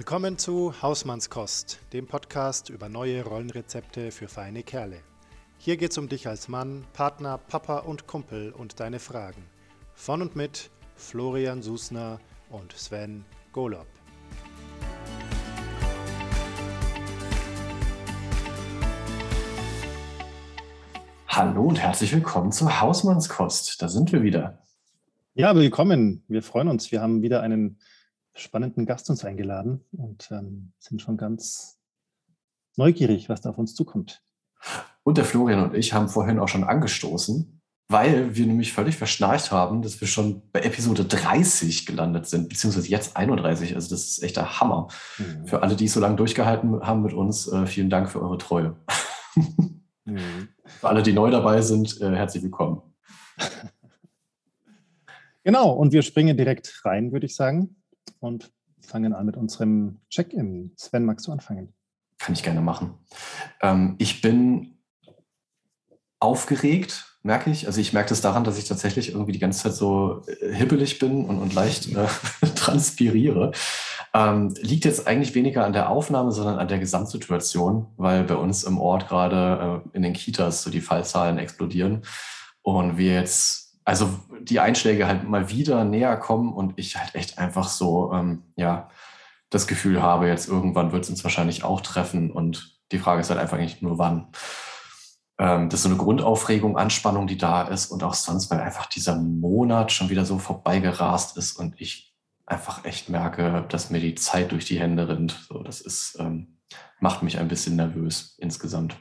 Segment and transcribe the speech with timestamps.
[0.00, 4.96] Willkommen zu Hausmannskost, dem Podcast über neue Rollenrezepte für feine Kerle.
[5.58, 9.44] Hier geht's um dich als Mann, Partner, Papa und Kumpel und deine Fragen.
[9.92, 12.18] Von und mit Florian Susner
[12.48, 13.86] und Sven Golob.
[21.28, 23.82] Hallo und herzlich willkommen zur Hausmannskost.
[23.82, 24.62] Da sind wir wieder.
[25.34, 26.24] Ja, willkommen.
[26.26, 26.90] Wir freuen uns.
[26.90, 27.78] Wir haben wieder einen
[28.34, 31.78] spannenden Gast uns eingeladen und ähm, sind schon ganz
[32.76, 34.22] neugierig, was da auf uns zukommt.
[35.02, 39.50] Und der Florian und ich haben vorhin auch schon angestoßen, weil wir nämlich völlig verschnarcht
[39.50, 43.74] haben, dass wir schon bei Episode 30 gelandet sind, beziehungsweise jetzt 31.
[43.74, 44.88] Also das ist echt der Hammer.
[45.18, 45.46] Mhm.
[45.46, 48.38] Für alle, die es so lange durchgehalten haben mit uns, äh, vielen Dank für eure
[48.38, 48.76] Treue.
[50.04, 50.48] mhm.
[50.64, 52.82] Für alle, die neu dabei sind, äh, herzlich willkommen.
[55.42, 57.79] Genau, und wir springen direkt rein, würde ich sagen
[58.20, 60.72] und fangen an mit unserem Check-in.
[60.76, 61.74] Sven, magst du anfangen?
[62.18, 62.94] Kann ich gerne machen.
[63.62, 64.78] Ähm, ich bin
[66.18, 67.66] aufgeregt, merke ich.
[67.66, 70.98] Also ich merke das daran, dass ich tatsächlich irgendwie die ganze Zeit so äh, hibbelig
[70.98, 72.06] bin und, und leicht äh,
[72.54, 73.52] transpiriere.
[74.12, 78.64] Ähm, liegt jetzt eigentlich weniger an der Aufnahme, sondern an der Gesamtsituation, weil bei uns
[78.64, 82.02] im Ort gerade äh, in den Kitas so die Fallzahlen explodieren
[82.62, 84.08] und wir jetzt also
[84.40, 88.88] die Einschläge halt mal wieder näher kommen und ich halt echt einfach so, ähm, ja,
[89.50, 93.30] das Gefühl habe, jetzt irgendwann wird es uns wahrscheinlich auch treffen und die Frage ist
[93.30, 94.28] halt einfach nicht nur wann.
[95.38, 98.86] Ähm, das ist so eine Grundaufregung, Anspannung, die da ist und auch sonst, weil einfach
[98.86, 102.14] dieser Monat schon wieder so vorbeigerast ist und ich
[102.46, 105.32] einfach echt merke, dass mir die Zeit durch die Hände rinnt.
[105.48, 106.58] So, das ist, ähm,
[107.00, 108.96] macht mich ein bisschen nervös insgesamt.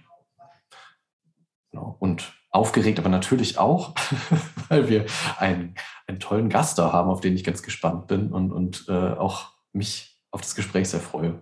[1.69, 1.95] Genau.
[1.99, 3.93] Und aufgeregt, aber natürlich auch,
[4.69, 5.05] weil wir
[5.37, 5.75] einen,
[6.07, 9.53] einen tollen Gast da haben, auf den ich ganz gespannt bin und, und äh, auch
[9.71, 11.41] mich auf das Gespräch sehr freue.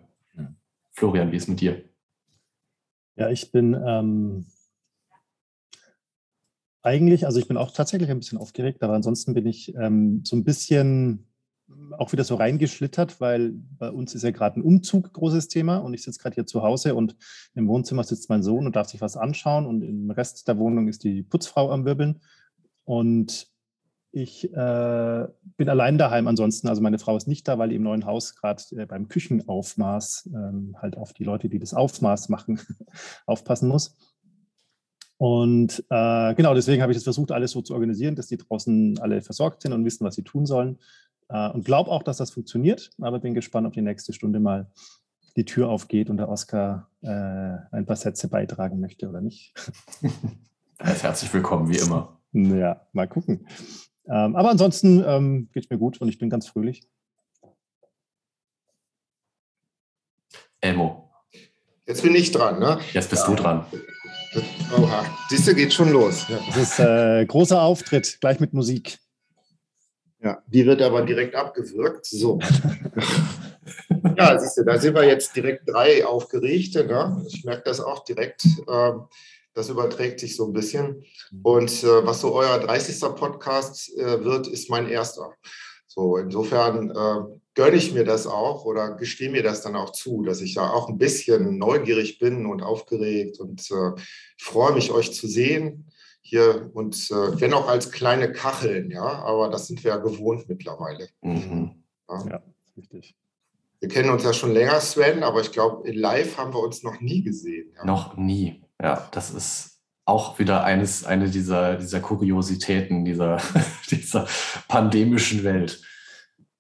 [0.92, 1.84] Florian, wie ist mit dir?
[3.18, 4.48] Ja, ich bin ähm,
[6.82, 10.36] eigentlich, also ich bin auch tatsächlich ein bisschen aufgeregt, aber ansonsten bin ich ähm, so
[10.36, 11.27] ein bisschen
[11.98, 15.94] auch wieder so reingeschlittert, weil bei uns ist ja gerade ein Umzug großes Thema und
[15.94, 17.16] ich sitze gerade hier zu Hause und
[17.56, 20.88] im Wohnzimmer sitzt mein Sohn und darf sich was anschauen und im Rest der Wohnung
[20.88, 22.22] ist die Putzfrau am Wirbeln
[22.86, 23.48] und
[24.12, 26.68] ich äh, bin allein daheim ansonsten.
[26.68, 30.30] Also meine Frau ist nicht da, weil die im neuen Haus gerade äh, beim Küchenaufmaß
[30.34, 32.60] ähm, halt auf die Leute, die das Aufmaß machen,
[33.26, 33.96] aufpassen muss.
[35.18, 39.00] Und äh, genau deswegen habe ich das versucht, alles so zu organisieren, dass die draußen
[39.00, 40.78] alle versorgt sind und wissen, was sie tun sollen.
[41.30, 44.72] Äh, und glaube auch, dass das funktioniert, aber bin gespannt, ob die nächste Stunde mal
[45.36, 49.54] die Tür aufgeht und der Oscar äh, ein paar Sätze beitragen möchte oder nicht.
[50.80, 52.20] Er ist herzlich willkommen, wie immer.
[52.34, 53.48] Ja, mal gucken.
[54.06, 56.88] Ähm, aber ansonsten ähm, geht es mir gut und ich bin ganz fröhlich.
[60.62, 61.10] Elmo.
[61.88, 62.80] Jetzt bin ich dran, ne?
[62.94, 63.34] Jetzt bist ja.
[63.34, 63.66] du dran.
[64.78, 66.28] Oha, siehste, geht schon los.
[66.28, 66.38] Ja.
[66.46, 69.00] Das ist äh, großer Auftritt, gleich mit Musik.
[70.20, 72.06] Ja, die wird aber direkt abgewürgt.
[72.06, 72.40] So.
[74.18, 76.86] ja, siehst du, da sind wir jetzt direkt drei Aufgeregte.
[76.86, 77.24] Ne?
[77.28, 78.44] Ich merke das auch direkt.
[78.68, 79.02] Ähm,
[79.54, 81.04] das überträgt sich so ein bisschen.
[81.44, 83.00] Und äh, was so euer 30.
[83.16, 85.34] Podcast äh, wird, ist mein erster.
[85.86, 90.24] So, insofern äh, gönne ich mir das auch oder gestehe mir das dann auch zu,
[90.24, 93.68] dass ich da auch ein bisschen neugierig bin und aufgeregt und
[94.38, 95.88] freue mich, euch zu sehen
[96.28, 100.50] hier und äh, wenn auch als kleine Kacheln, ja, aber das sind wir ja gewohnt
[100.50, 101.08] mittlerweile.
[101.22, 101.72] Mhm.
[102.10, 102.26] Ja.
[102.30, 102.44] ja,
[102.76, 103.16] richtig.
[103.80, 106.84] Wir kennen uns ja schon länger, Sven, aber ich glaube, in live haben wir uns
[106.84, 107.72] noch nie gesehen.
[107.78, 107.86] Ja.
[107.86, 108.62] Noch nie.
[108.82, 113.40] Ja, das ist auch wieder eines, eine dieser, dieser Kuriositäten dieser,
[113.90, 114.28] dieser
[114.68, 115.82] pandemischen Welt.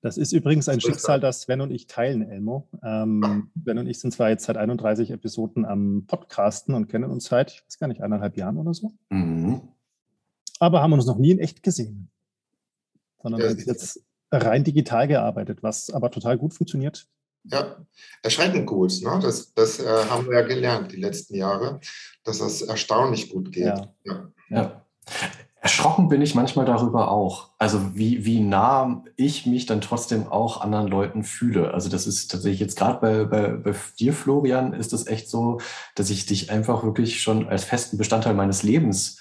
[0.01, 2.67] Das ist übrigens ein Schicksal, das Sven und ich teilen, Elmo.
[2.83, 7.25] Ähm, Sven und ich sind zwar jetzt seit 31 Episoden am Podcasten und kennen uns
[7.25, 8.91] seit, ich weiß gar nicht, eineinhalb Jahren oder so.
[9.09, 9.61] Mhm.
[10.59, 12.09] Aber haben uns noch nie in echt gesehen.
[13.21, 17.07] Sondern ja, jetzt rein digital gearbeitet, was aber total gut funktioniert.
[17.43, 17.77] Ja,
[18.21, 19.01] erschreckend gut.
[19.01, 19.19] Ne?
[19.21, 21.79] Das, das äh, haben wir ja gelernt die letzten Jahre,
[22.23, 23.65] dass das erstaunlich gut geht.
[23.65, 23.93] ja.
[24.03, 24.31] ja.
[24.49, 24.85] ja.
[25.67, 27.49] Erschrocken bin ich manchmal darüber auch.
[27.57, 31.73] Also wie, wie nah ich mich dann trotzdem auch anderen Leuten fühle.
[31.73, 35.59] Also das ist tatsächlich jetzt gerade bei, bei, bei dir, Florian, ist es echt so,
[35.95, 39.19] dass ich dich einfach wirklich schon als festen Bestandteil meines Lebens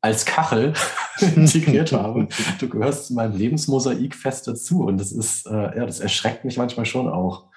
[0.00, 0.72] als Kachel
[1.36, 2.28] integriert habe.
[2.58, 4.84] Du gehörst zu meinem Lebensmosaik fest dazu.
[4.84, 7.50] Und das ist, äh, ja, das erschreckt mich manchmal schon auch.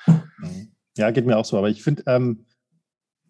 [0.98, 1.58] Ja, geht mir auch so.
[1.58, 2.46] Aber ich finde, ähm,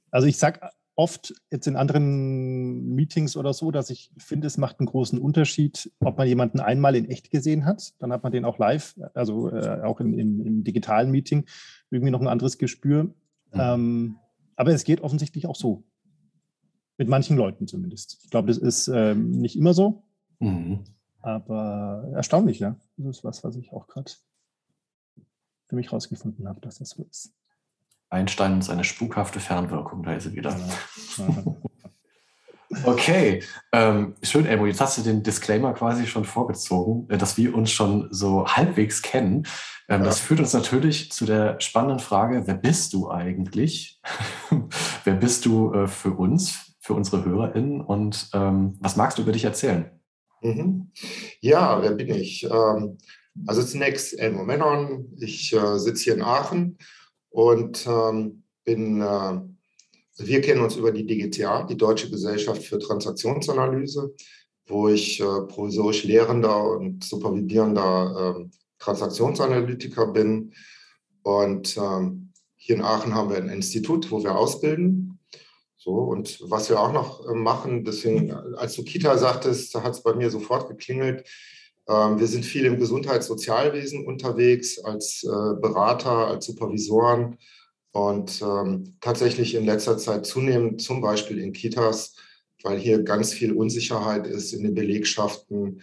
[0.10, 0.60] also ich sag
[0.98, 5.92] oft jetzt in anderen Meetings oder so, dass ich finde, es macht einen großen Unterschied,
[6.00, 9.50] ob man jemanden einmal in echt gesehen hat, dann hat man den auch live, also
[9.52, 11.46] äh, auch im, im, im, digitalen Meeting,
[11.92, 13.04] irgendwie noch ein anderes Gespür.
[13.04, 13.14] Mhm.
[13.54, 14.16] Ähm,
[14.56, 15.84] aber es geht offensichtlich auch so.
[16.98, 18.18] Mit manchen Leuten zumindest.
[18.24, 20.04] Ich glaube, das ist ähm, nicht immer so,
[20.40, 20.80] mhm.
[21.22, 22.76] aber erstaunlich, ja.
[22.98, 24.12] Das ist was, was ich auch gerade
[25.68, 27.36] für mich rausgefunden habe, dass das so ist.
[28.10, 30.58] Einstein und seine spukhafte Fernwirkung, da ist sie wieder.
[32.84, 34.66] Okay, ähm, schön, Elmo.
[34.66, 39.02] Jetzt hast du den Disclaimer quasi schon vorgezogen, äh, dass wir uns schon so halbwegs
[39.02, 39.48] kennen.
[39.88, 40.06] Ähm, ja.
[40.06, 44.02] Das führt uns natürlich zu der spannenden Frage, wer bist du eigentlich?
[45.06, 49.32] wer bist du äh, für uns, für unsere HörerInnen und ähm, was magst du über
[49.32, 49.90] dich erzählen?
[50.42, 50.92] Mhm.
[51.40, 52.44] Ja, wer bin ich?
[52.44, 52.98] Ähm,
[53.46, 55.14] also zunächst Elmo Menon.
[55.20, 56.78] Ich äh, sitze hier in Aachen
[57.30, 59.42] und ähm, bin, äh,
[60.18, 64.14] wir kennen uns über die DGTA, die Deutsche Gesellschaft für Transaktionsanalyse,
[64.68, 70.54] wo ich äh, provisorisch Lehrender und supervidierender äh, Transaktionsanalytiker bin.
[71.24, 75.20] Und ähm, hier in Aachen haben wir ein Institut, wo wir ausbilden.
[75.78, 80.04] So, und was wir auch noch äh, machen, deswegen, als du Kita sagtest, hat es
[80.04, 81.26] bei mir sofort geklingelt.
[81.88, 87.38] Ähm, wir sind viel im Gesundheitssozialwesen unterwegs als äh, Berater, als Supervisoren
[87.92, 92.16] und ähm, tatsächlich in letzter Zeit zunehmend zum Beispiel in Kitas,
[92.64, 95.82] weil hier ganz viel Unsicherheit ist in den Belegschaften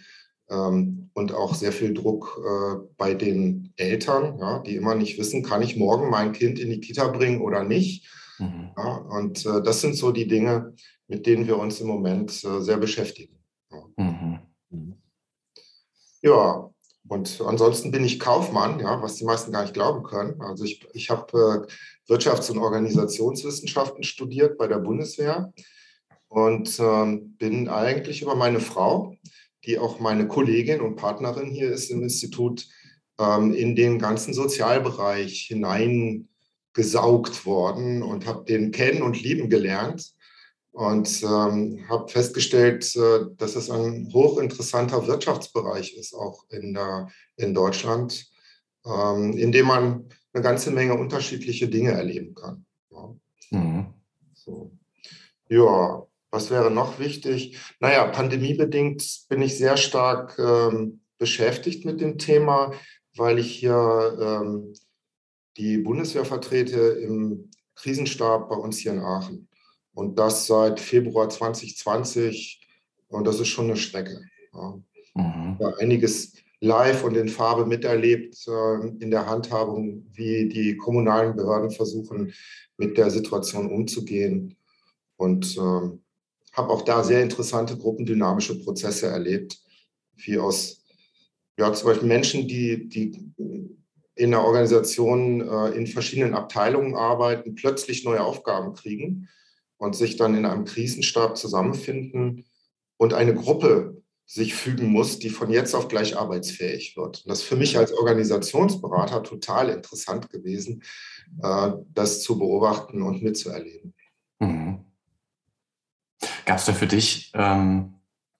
[0.49, 5.41] ähm, und auch sehr viel Druck äh, bei den Eltern, ja, die immer nicht wissen,
[5.41, 8.07] kann ich morgen mein Kind in die Kita bringen oder nicht.
[8.37, 8.69] Mhm.
[8.77, 10.73] Ja, und äh, das sind so die Dinge,
[11.07, 13.37] mit denen wir uns im Moment sehr beschäftigen.
[13.97, 14.39] Mhm.
[16.25, 16.69] Ja,
[17.07, 20.41] und ansonsten bin ich Kaufmann, ja, was die meisten gar nicht glauben können.
[20.41, 21.67] Also ich, ich habe
[22.09, 25.53] äh, Wirtschafts- und Organisationswissenschaften studiert bei der Bundeswehr
[26.27, 29.15] und ähm, bin eigentlich über meine Frau,
[29.65, 32.67] die auch meine Kollegin und Partnerin hier ist im Institut,
[33.19, 40.14] ähm, in den ganzen Sozialbereich hineingesaugt worden und habe den kennen und lieben gelernt
[40.75, 47.07] und ähm, habe festgestellt, äh, dass es ein hochinteressanter Wirtschaftsbereich ist, auch in, der,
[47.37, 48.27] in Deutschland,
[48.85, 52.65] ähm, in dem man eine ganze Menge unterschiedliche Dinge erleben kann.
[52.91, 53.15] Ja.
[53.51, 53.93] Mhm.
[54.33, 54.73] So.
[55.47, 57.57] ja, was wäre noch wichtig?
[57.79, 62.73] Naja, pandemiebedingt bin ich sehr stark ähm, beschäftigt mit dem Thema,
[63.15, 64.73] weil ich hier ähm,
[65.55, 69.47] die Bundeswehr vertrete im Krisenstab bei uns hier in Aachen.
[69.95, 72.61] Und das seit Februar 2020.
[73.07, 74.21] Und das ist schon eine Strecke.
[74.53, 74.77] Ja.
[75.15, 75.57] Mhm.
[75.79, 82.33] Einiges live und in Farbe miterlebt äh, in der Handhabung, wie die kommunalen Behörden versuchen,
[82.77, 84.57] mit der Situation umzugehen.
[85.15, 89.57] Und äh, habe auch da sehr interessante gruppendynamische Prozesse erlebt,
[90.15, 90.83] wie aus
[91.57, 93.31] ja, zum Beispiel Menschen, die, die
[94.15, 99.29] in der Organisation äh, in verschiedenen Abteilungen arbeiten, plötzlich neue Aufgaben kriegen
[99.77, 102.45] und sich dann in einem Krisenstab zusammenfinden
[102.97, 107.29] und eine Gruppe sich fügen muss, die von jetzt auf gleich arbeitsfähig wird.
[107.29, 110.83] Das ist für mich als Organisationsberater total interessant gewesen,
[111.43, 113.93] äh, das zu beobachten und mitzuerleben.
[114.39, 114.85] Mhm.
[116.45, 117.95] Gab es da für dich ähm,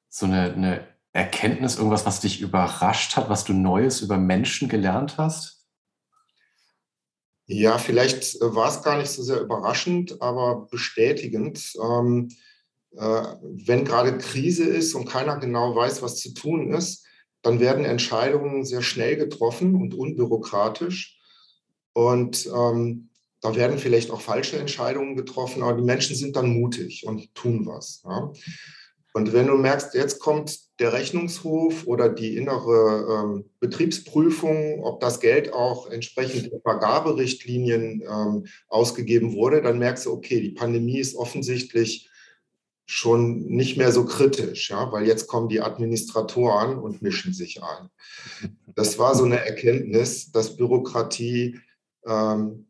[0.09, 5.17] so eine, eine Erkenntnis, irgendwas, was dich überrascht hat, was du Neues über Menschen gelernt
[5.17, 5.54] hast?
[7.47, 11.73] Ja, vielleicht äh, war es gar nicht so sehr überraschend, aber bestätigend.
[11.81, 12.29] Ähm,
[12.97, 17.05] äh, wenn gerade Krise ist und keiner genau weiß, was zu tun ist,
[17.41, 21.19] dann werden Entscheidungen sehr schnell getroffen und unbürokratisch.
[21.93, 23.09] Und ähm,
[23.41, 27.67] da werden vielleicht auch falsche Entscheidungen getroffen, aber die Menschen sind dann mutig und tun
[27.67, 28.01] was.
[28.03, 28.33] Ja.
[29.15, 35.21] Und wenn du merkst, jetzt kommt der Rechnungshof oder die innere ähm, Betriebsprüfung, ob das
[35.21, 41.15] Geld auch entsprechend der Vergaberichtlinien ähm, ausgegeben wurde, dann merkst du, okay, die Pandemie ist
[41.15, 42.09] offensichtlich
[42.85, 47.89] schon nicht mehr so kritisch, ja, weil jetzt kommen die Administratoren und mischen sich ein.
[48.75, 51.61] Das war so eine Erkenntnis, dass Bürokratie
[52.05, 52.67] ähm,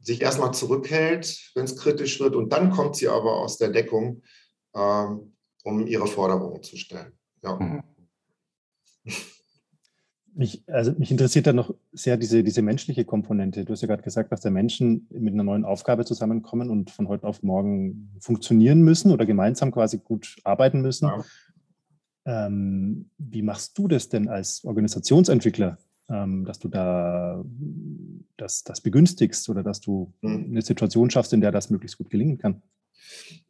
[0.00, 4.22] sich erstmal zurückhält, wenn es kritisch wird, und dann kommt sie aber aus der Deckung
[4.76, 5.32] ähm,
[5.68, 7.12] um ihre Forderungen zu stellen.
[7.44, 7.56] Ja.
[7.56, 7.82] Mhm.
[10.34, 13.64] Mich, also mich interessiert da noch sehr diese, diese menschliche Komponente.
[13.64, 17.08] Du hast ja gerade gesagt, dass da Menschen mit einer neuen Aufgabe zusammenkommen und von
[17.08, 21.08] heute auf morgen funktionieren müssen oder gemeinsam quasi gut arbeiten müssen.
[21.08, 21.24] Ja.
[22.46, 27.44] Ähm, wie machst du das denn als Organisationsentwickler, ähm, dass du da
[28.36, 30.46] das, das begünstigst oder dass du mhm.
[30.50, 32.62] eine Situation schaffst, in der das möglichst gut gelingen kann?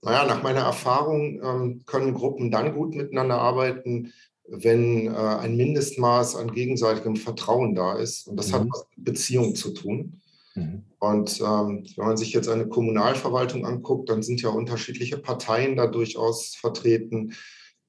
[0.03, 4.13] Naja, nach meiner Erfahrung ähm, können Gruppen dann gut miteinander arbeiten,
[4.49, 8.27] wenn äh, ein Mindestmaß an gegenseitigem Vertrauen da ist.
[8.27, 8.55] Und das mhm.
[8.55, 10.21] hat was mit Beziehung zu tun.
[10.55, 10.85] Mhm.
[10.99, 15.87] Und ähm, wenn man sich jetzt eine Kommunalverwaltung anguckt, dann sind ja unterschiedliche Parteien da
[15.87, 17.35] durchaus vertreten.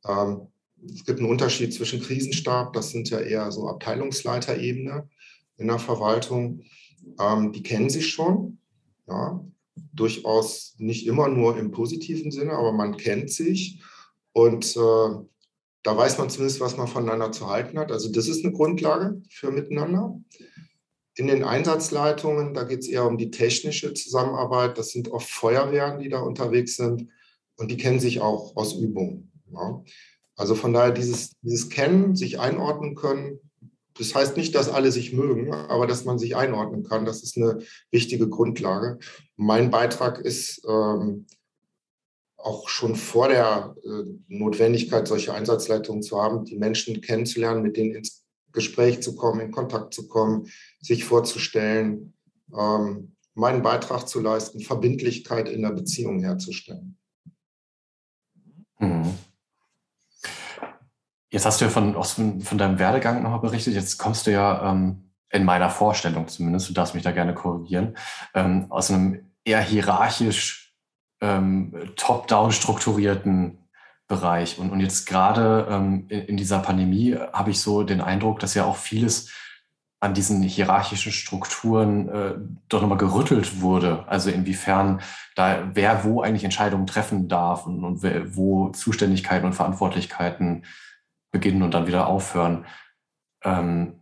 [0.06, 0.48] Ähm,
[0.86, 5.10] es gibt einen Unterschied zwischen Krisenstab, das sind ja eher so Abteilungsleiterebene
[5.58, 6.64] in der Verwaltung.
[7.20, 8.60] Ähm, die kennen sich schon,
[9.08, 9.44] ja,
[9.94, 13.82] durchaus nicht immer nur im positiven Sinne, aber man kennt sich.
[14.34, 15.10] Und äh,
[15.84, 17.92] da weiß man zumindest, was man voneinander zu halten hat.
[17.92, 20.20] Also das ist eine Grundlage für miteinander.
[21.16, 24.78] In den Einsatzleitungen, da geht es eher um die technische Zusammenarbeit.
[24.78, 27.10] Das sind oft Feuerwehren, die da unterwegs sind
[27.58, 29.32] und die kennen sich auch aus Übung.
[29.52, 29.84] Ja.
[30.36, 33.40] Also von daher dieses, dieses Kennen, sich einordnen können,
[34.00, 37.38] das heißt nicht, dass alle sich mögen, aber dass man sich einordnen kann, das ist
[37.38, 37.60] eine
[37.92, 38.98] wichtige Grundlage.
[39.36, 41.26] Mein Beitrag ist, ähm,
[42.38, 47.96] auch schon vor der äh, Notwendigkeit, solche Einsatzleitungen zu haben, die Menschen kennenzulernen, mit denen
[47.96, 50.48] ins Gespräch zu kommen, in Kontakt zu kommen,
[50.80, 52.14] sich vorzustellen,
[52.58, 56.98] ähm, meinen Beitrag zu leisten, Verbindlichkeit in der Beziehung herzustellen.
[58.80, 59.14] Mhm.
[61.32, 63.76] Jetzt hast du ja von, von, deinem Werdegang nochmal berichtet.
[63.76, 67.96] Jetzt kommst du ja ähm, in meiner Vorstellung zumindest, du darfst mich da gerne korrigieren,
[68.34, 70.74] ähm, aus einem eher hierarchisch
[71.22, 73.60] ähm, top-down strukturierten
[74.08, 74.58] Bereich.
[74.58, 78.56] Und, und jetzt gerade ähm, in, in, dieser Pandemie habe ich so den Eindruck, dass
[78.56, 79.32] ja auch vieles
[80.00, 82.36] an diesen hierarchischen Strukturen äh,
[82.70, 84.06] doch nochmal gerüttelt wurde.
[84.08, 85.02] Also inwiefern
[85.36, 90.64] da wer wo eigentlich Entscheidungen treffen darf und, und wer, wo Zuständigkeiten und Verantwortlichkeiten
[91.32, 92.66] beginnen und dann wieder aufhören.
[93.44, 94.00] Ähm,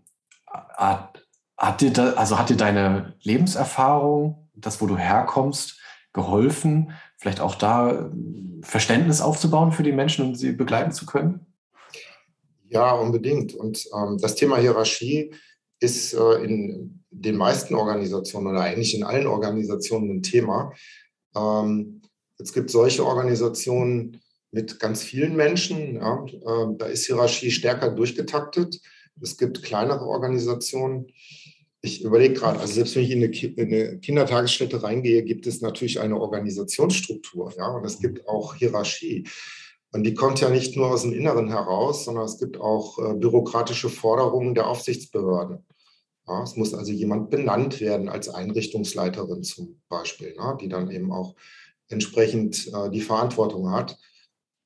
[0.47, 1.25] hat,
[1.57, 5.79] hat dir da, also hat dir deine Lebenserfahrung, das, wo du herkommst,
[6.13, 8.09] geholfen, vielleicht auch da
[8.61, 11.45] Verständnis aufzubauen für die Menschen und sie begleiten zu können?
[12.69, 13.53] Ja, unbedingt.
[13.53, 15.33] Und ähm, das Thema Hierarchie
[15.79, 20.73] ist äh, in den meisten Organisationen oder eigentlich in allen Organisationen ein Thema.
[21.35, 22.01] Ähm,
[22.37, 28.79] es gibt solche Organisationen mit ganz vielen Menschen, ja, äh, da ist Hierarchie stärker durchgetaktet.
[29.21, 31.07] Es gibt kleinere Organisationen,
[31.81, 35.61] ich überlege gerade, also selbst wenn ich in eine, in eine, Kindertagesstätte reingehe, gibt es
[35.61, 39.27] natürlich eine Organisationsstruktur, ja, und es gibt auch Hierarchie.
[39.93, 43.13] Und die kommt ja nicht nur aus dem Inneren heraus, sondern es gibt auch äh,
[43.13, 45.65] bürokratische Forderungen der Aufsichtsbehörden.
[46.27, 51.13] Ja, es muss also jemand benannt werden als Einrichtungsleiterin zum Beispiel, ne, die dann eben
[51.13, 51.35] auch
[51.87, 53.97] entsprechend äh, die Verantwortung hat.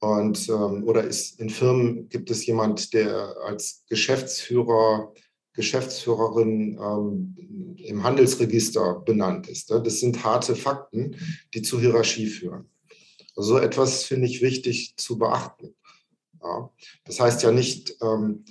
[0.01, 5.13] Und, ähm, oder ist, in Firmen gibt es jemand, der als Geschäftsführer
[5.53, 9.69] Geschäftsführerin ähm, im Handelsregister benannt ist.
[9.69, 9.81] Ne?
[9.81, 11.17] Das sind harte Fakten,
[11.53, 12.69] die zu Hierarchie führen.
[13.35, 15.75] Also so etwas finde ich wichtig zu beachten.
[16.41, 16.71] Ja?
[17.03, 18.45] Das heißt ja nicht ähm,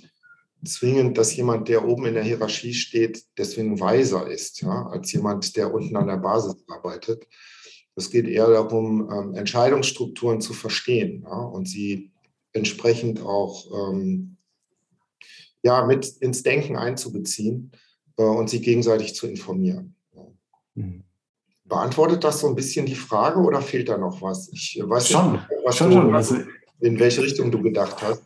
[0.63, 5.55] zwingend, dass jemand, der oben in der Hierarchie steht, deswegen weiser ist, ja, als jemand,
[5.55, 7.27] der unten an der Basis arbeitet.
[8.01, 12.11] Es geht eher darum, ähm, Entscheidungsstrukturen zu verstehen ja, und sie
[12.53, 14.37] entsprechend auch ähm,
[15.63, 17.71] ja, mit ins Denken einzubeziehen
[18.17, 19.95] äh, und sich gegenseitig zu informieren.
[20.75, 21.03] Mhm.
[21.65, 24.49] Beantwortet das so ein bisschen die Frage oder fehlt da noch was?
[24.51, 26.15] Ich weiß schon, nicht, was schon, du, schon.
[26.15, 26.35] Also,
[26.79, 28.23] in welche Richtung du gedacht hast.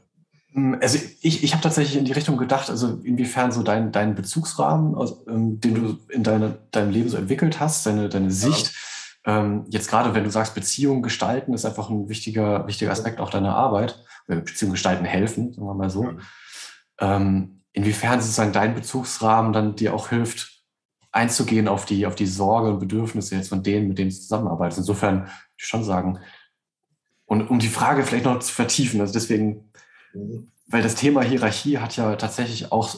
[0.54, 4.16] Hm, also ich, ich habe tatsächlich in die Richtung gedacht, also inwiefern so dein, dein
[4.16, 8.68] Bezugsrahmen, also, ähm, den du in deine, deinem Leben so entwickelt hast, deine, deine Sicht,
[8.68, 8.72] ja.
[9.26, 13.30] Ähm, jetzt gerade wenn du sagst, Beziehungen gestalten ist einfach ein wichtiger, wichtiger Aspekt auch
[13.30, 16.04] deiner Arbeit, Beziehungen gestalten helfen, sagen wir mal so.
[16.04, 16.18] Ja
[17.00, 20.64] ähm, inwiefern sozusagen dein Bezugsrahmen dann dir auch hilft,
[21.12, 24.80] einzugehen auf die, auf die Sorge und Bedürfnisse jetzt von denen, mit denen du zusammenarbeitest.
[24.80, 26.20] Insofern würde ich schon sagen,
[27.26, 29.72] und um die Frage vielleicht noch zu vertiefen, also deswegen,
[30.68, 32.96] weil das Thema Hierarchie hat ja tatsächlich auch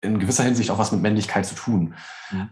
[0.00, 1.94] in gewisser Hinsicht auch was mit Männlichkeit zu tun.
[2.30, 2.50] Mhm.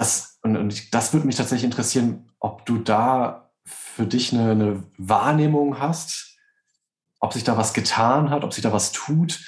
[0.00, 4.82] Das, und, und das würde mich tatsächlich interessieren, ob du da für dich eine, eine
[4.96, 6.38] Wahrnehmung hast,
[7.18, 9.44] ob sich da was getan hat, ob sich da was tut.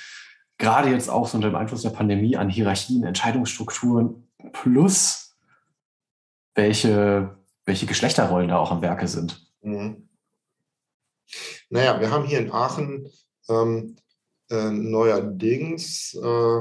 [0.58, 5.38] Gerade jetzt auch so unter dem Einfluss der Pandemie an Hierarchien, Entscheidungsstrukturen plus
[6.54, 9.50] welche, welche Geschlechterrollen da auch am Werke sind.
[9.62, 10.06] Mhm.
[11.70, 13.10] Naja, wir haben hier in Aachen
[13.48, 13.96] ähm,
[14.50, 16.60] äh, neuerdings äh,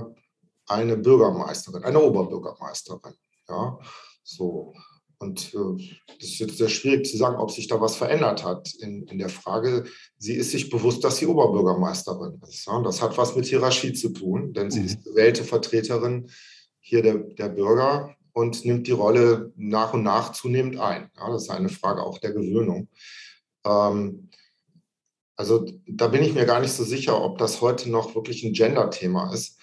[0.68, 3.16] eine Bürgermeisterin, eine Oberbürgermeisterin.
[3.52, 3.78] Ja,
[4.24, 4.74] so.
[5.20, 8.74] Und äh, das ist jetzt sehr schwierig zu sagen, ob sich da was verändert hat
[8.80, 9.86] in, in der Frage.
[10.18, 12.66] Sie ist sich bewusst, dass sie Oberbürgermeisterin ist.
[12.66, 12.74] Ja?
[12.74, 14.86] Und das hat was mit Hierarchie zu tun, denn sie mhm.
[14.88, 16.32] ist gewählte Vertreterin
[16.80, 21.12] hier der, der Bürger und nimmt die Rolle nach und nach zunehmend ein.
[21.16, 22.88] Ja, das ist eine Frage auch der Gewöhnung.
[23.64, 24.30] Ähm,
[25.36, 28.54] also da bin ich mir gar nicht so sicher, ob das heute noch wirklich ein
[28.54, 29.60] Gender-Thema ist.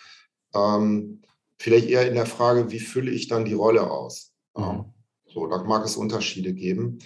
[0.54, 1.22] Ähm,
[1.58, 4.32] vielleicht eher in der Frage, wie fülle ich dann die Rolle aus?
[4.56, 4.86] Mhm.
[5.26, 6.98] So, da mag es Unterschiede geben.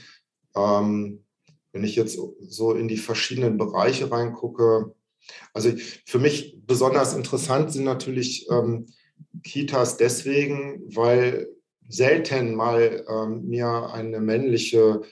[0.54, 1.24] Ähm,
[1.72, 4.94] wenn ich jetzt so in die verschiedenen Bereiche reingucke,
[5.52, 5.72] also
[6.06, 8.86] für mich besonders interessant sind natürlich ähm,
[9.42, 11.48] Kitas deswegen, weil
[11.88, 15.02] selten mal ähm, mir eine männliche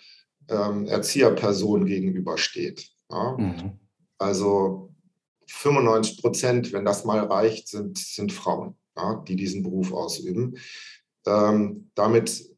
[0.49, 2.91] ähm, Erzieherperson gegenübersteht.
[3.11, 3.37] Ja?
[3.39, 3.79] Mhm.
[4.19, 4.95] Also
[5.47, 10.59] 95 Prozent, wenn das mal reicht, sind, sind Frauen, ja, die diesen Beruf ausüben.
[11.27, 12.51] Ähm, damit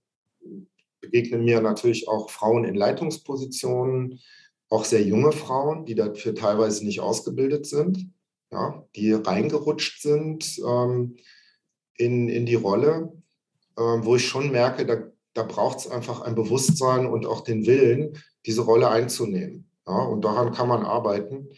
[1.01, 4.21] begegnen mir natürlich auch Frauen in Leitungspositionen,
[4.69, 8.11] auch sehr junge Frauen, die dafür teilweise nicht ausgebildet sind,
[8.51, 11.17] ja, die reingerutscht sind ähm,
[11.97, 13.13] in, in die Rolle,
[13.79, 14.97] ähm, wo ich schon merke, da,
[15.35, 19.69] da braucht es einfach ein Bewusstsein und auch den Willen, diese Rolle einzunehmen.
[19.87, 21.49] Ja, und daran kann man arbeiten.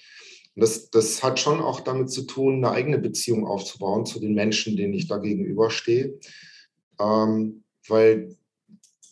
[0.54, 4.34] Und das, das hat schon auch damit zu tun, eine eigene Beziehung aufzubauen zu den
[4.34, 6.18] Menschen, denen ich da gegenüberstehe.
[7.00, 8.36] Ähm, weil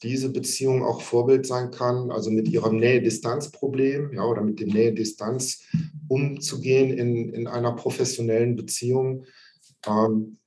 [0.03, 5.63] diese Beziehung auch Vorbild sein kann, also mit ihrem Nähe-Distanz-Problem ja, oder mit dem Nähe-Distanz
[6.09, 9.25] umzugehen in, in einer professionellen Beziehung,
[9.87, 10.39] ähm,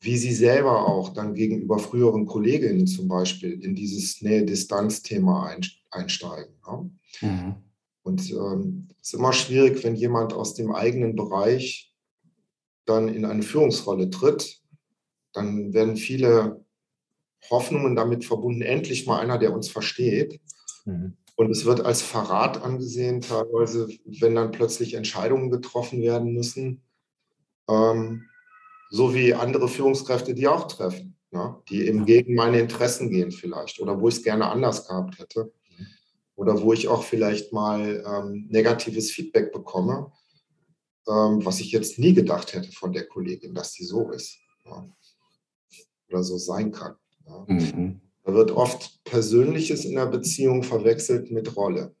[0.00, 5.56] wie sie selber auch dann gegenüber früheren Kolleginnen zum Beispiel in dieses Nähe-Distanz-Thema
[5.90, 6.54] einsteigen.
[6.66, 6.90] Ja.
[7.20, 7.54] Mhm.
[8.06, 11.92] Und es ähm, ist immer schwierig, wenn jemand aus dem eigenen Bereich
[12.84, 14.60] dann in eine Führungsrolle tritt,
[15.32, 16.64] dann werden viele
[17.50, 20.40] Hoffnungen damit verbunden, endlich mal einer, der uns versteht.
[20.84, 21.16] Mhm.
[21.34, 26.82] Und es wird als Verrat angesehen, teilweise, wenn dann plötzlich Entscheidungen getroffen werden müssen,
[27.68, 28.22] ähm,
[28.88, 33.80] so wie andere Führungskräfte, die auch treffen, ja, die eben gegen meine Interessen gehen vielleicht
[33.80, 35.52] oder wo ich es gerne anders gehabt hätte.
[36.36, 40.12] Oder wo ich auch vielleicht mal ähm, negatives Feedback bekomme,
[41.08, 44.88] ähm, was ich jetzt nie gedacht hätte von der Kollegin, dass die so ist ja,
[46.08, 46.94] oder so sein kann.
[47.26, 47.44] Ja.
[47.48, 48.00] Mhm.
[48.22, 51.94] Da wird oft Persönliches in der Beziehung verwechselt mit Rolle.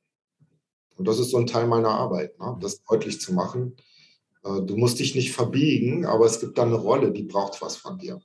[0.96, 2.56] Und das ist so ein Teil meiner Arbeit, ne?
[2.60, 3.76] das deutlich zu machen.
[4.44, 7.76] Äh, du musst dich nicht verbiegen, aber es gibt da eine Rolle, die braucht was
[7.76, 8.20] von dir.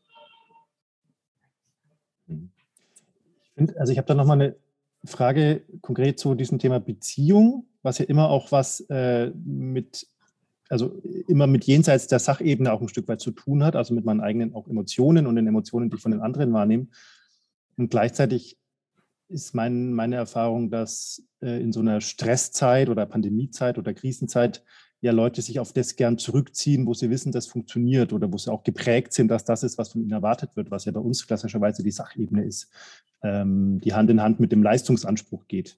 [3.77, 4.55] also ich habe da nochmal eine
[5.03, 10.07] Frage konkret zu diesem Thema Beziehung, was ja immer auch was äh, mit
[10.71, 14.05] also immer mit jenseits der Sachebene auch ein Stück weit zu tun hat, also mit
[14.05, 16.87] meinen eigenen auch Emotionen und den Emotionen, die ich von den anderen wahrnehme.
[17.75, 18.57] Und gleichzeitig
[19.27, 24.63] ist mein, meine Erfahrung, dass äh, in so einer Stresszeit oder Pandemiezeit oder Krisenzeit
[25.01, 28.51] ja Leute sich auf das gern zurückziehen, wo sie wissen, das funktioniert oder wo sie
[28.51, 31.27] auch geprägt sind, dass das ist, was von ihnen erwartet wird, was ja bei uns
[31.27, 32.69] klassischerweise die Sachebene ist,
[33.23, 35.77] die Hand in Hand mit dem Leistungsanspruch geht.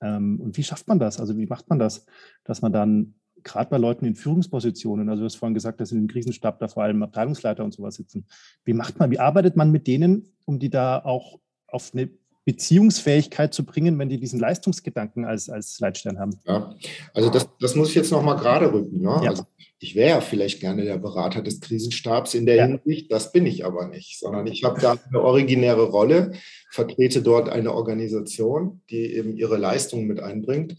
[0.00, 1.20] Ähm, und wie schafft man das?
[1.20, 2.06] Also wie macht man das,
[2.44, 5.98] dass man dann gerade bei Leuten in Führungspositionen, also du hast vorhin gesagt, dass in
[5.98, 8.26] dem Krisenstab da vor allem Abteilungsleiter und sowas sitzen.
[8.64, 12.10] Wie macht man, wie arbeitet man mit denen, um die da auch auf eine
[12.50, 16.32] Beziehungsfähigkeit zu bringen, wenn die diesen Leistungsgedanken als, als Leitstern haben?
[16.46, 16.74] Ja,
[17.14, 19.00] also das, das muss ich jetzt nochmal gerade rücken.
[19.00, 19.20] Ne?
[19.22, 19.30] Ja.
[19.30, 19.44] Also
[19.78, 22.66] ich wäre ja vielleicht gerne der Berater des Krisenstabs in der ja.
[22.66, 26.32] Hinsicht, das bin ich aber nicht, sondern ich habe da eine originäre Rolle,
[26.72, 30.76] vertrete dort eine Organisation, die eben ihre Leistungen mit einbringt.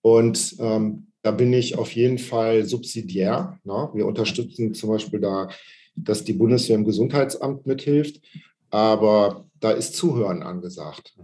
[0.00, 3.58] Und ähm, da bin ich auf jeden Fall subsidiär.
[3.64, 3.90] Ne?
[3.94, 5.48] Wir unterstützen zum Beispiel da,
[5.96, 8.20] dass die Bundeswehr im Gesundheitsamt mithilft,
[8.70, 11.16] aber da ist Zuhören angesagt.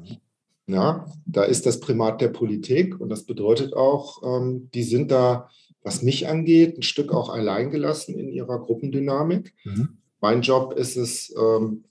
[0.69, 5.49] Ja, da ist das Primat der Politik und das bedeutet auch, ähm, die sind da,
[5.83, 9.55] was mich angeht, ein Stück auch alleingelassen in ihrer Gruppendynamik.
[9.65, 9.99] Mhm.
[10.21, 11.85] Mein Job ist es, ähm,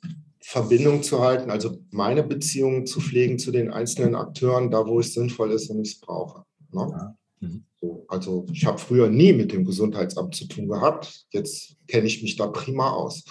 [0.48, 5.16] Verbindung zu halten, also meine Beziehungen zu pflegen zu den einzelnen Akteuren, da wo es
[5.16, 6.44] sinnvoll ist und ich es brauche.
[6.72, 6.88] Ne?
[6.92, 7.16] Ja.
[7.40, 7.64] Mhm.
[7.82, 11.26] So, also ich habe früher nie mit dem Gesundheitsamt zu tun gehabt.
[11.32, 13.24] Jetzt kenne ich mich da prima aus.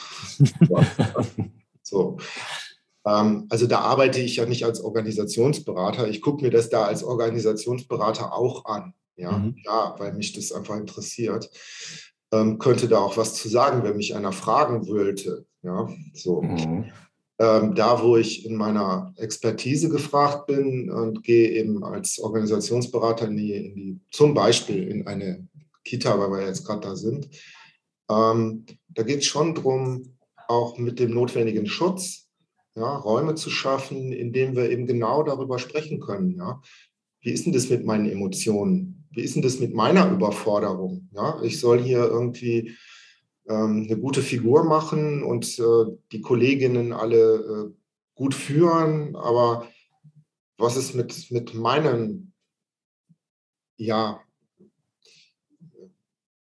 [1.83, 2.19] so.
[3.07, 6.09] Ähm, also da arbeite ich ja nicht als Organisationsberater.
[6.09, 8.95] Ich gucke mir das da als Organisationsberater auch an.
[9.17, 9.57] Ja, mhm.
[9.65, 11.51] ja weil mich das einfach interessiert.
[12.33, 15.47] Ähm, könnte da auch was zu sagen, wenn mich einer fragen wollte.
[15.63, 16.43] Ja, so.
[16.43, 16.91] Mhm
[17.39, 23.37] ähm, da, wo ich in meiner Expertise gefragt bin und gehe eben als Organisationsberater in
[23.37, 25.49] die, in die zum Beispiel in eine
[25.85, 27.29] Kita, weil wir jetzt gerade da sind,
[28.09, 32.24] ähm, da geht es schon darum, auch mit dem notwendigen Schutz
[32.77, 36.37] ja, Räume zu schaffen, in denen wir eben genau darüber sprechen können.
[36.37, 36.61] Ja.
[37.21, 39.07] Wie ist denn das mit meinen Emotionen?
[39.11, 41.09] Wie ist denn das mit meiner Überforderung?
[41.13, 42.77] Ja, ich soll hier irgendwie
[43.49, 47.71] ähm, eine gute Figur machen und äh, die Kolleginnen alle äh,
[48.15, 49.15] gut führen.
[49.15, 49.69] Aber
[50.59, 52.33] was ist mit, mit meinen,
[53.77, 54.24] ja,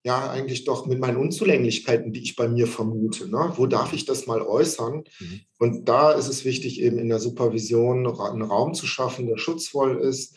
[0.07, 3.29] ja, eigentlich doch mit meinen Unzulänglichkeiten, die ich bei mir vermute.
[3.29, 3.53] Ne?
[3.57, 5.03] Wo darf ich das mal äußern?
[5.19, 5.41] Mhm.
[5.59, 9.97] Und da ist es wichtig, eben in der Supervision einen Raum zu schaffen, der schutzvoll
[9.97, 10.37] ist,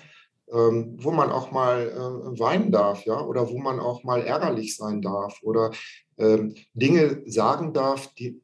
[0.52, 4.76] ähm, wo man auch mal äh, weinen darf, ja, oder wo man auch mal ärgerlich
[4.76, 5.70] sein darf oder
[6.18, 8.42] ähm, Dinge sagen darf, die,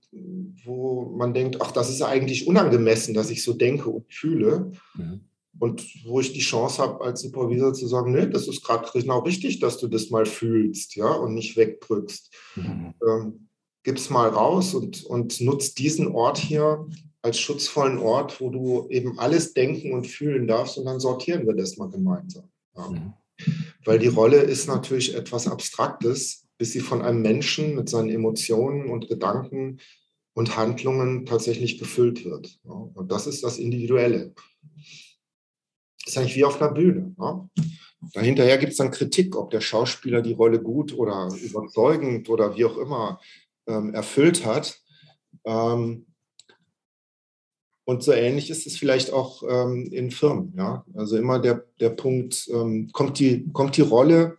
[0.63, 4.73] wo man denkt, ach, das ist eigentlich unangemessen, dass ich so denke und fühle.
[4.93, 5.21] Mhm.
[5.60, 9.20] Und wo ich die Chance habe, als Supervisor zu sagen, nee, das ist gerade genau
[9.20, 12.34] richtig, dass du das mal fühlst, ja, und nicht wegdrückst.
[12.56, 12.94] Mhm.
[13.08, 13.48] Ähm,
[13.84, 16.88] es mal raus und, und nutzt diesen Ort hier
[17.22, 21.54] als schutzvollen Ort, wo du eben alles denken und fühlen darfst und dann sortieren wir
[21.54, 22.50] das mal gemeinsam.
[22.76, 22.89] Ja.
[22.89, 23.13] Mhm.
[23.86, 28.89] Weil die Rolle ist natürlich etwas Abstraktes, bis sie von einem Menschen mit seinen Emotionen
[28.89, 29.80] und Gedanken
[30.34, 32.60] und Handlungen tatsächlich gefüllt wird.
[32.63, 32.72] Ja.
[32.72, 34.34] Und das ist das Individuelle
[36.06, 37.13] ist eigentlich wie auf einer Bühne.
[37.18, 37.50] Ne?
[38.13, 42.65] Dahinterher gibt es dann Kritik, ob der Schauspieler die Rolle gut oder überzeugend oder wie
[42.65, 43.20] auch immer
[43.68, 44.80] ähm, erfüllt hat.
[45.44, 46.06] Ähm,
[47.88, 50.54] und so ähnlich ist es vielleicht auch ähm, in Firmen.
[50.58, 50.86] Ja?
[50.96, 54.38] Also immer der, der Punkt, ähm, kommt, die, kommt die Rolle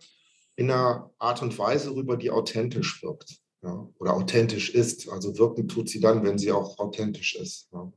[0.55, 3.87] in einer Art und Weise rüber, die authentisch wirkt ja?
[3.99, 5.09] oder authentisch ist.
[5.09, 7.69] Also wirken tut sie dann, wenn sie auch authentisch ist.
[7.71, 7.91] Ja?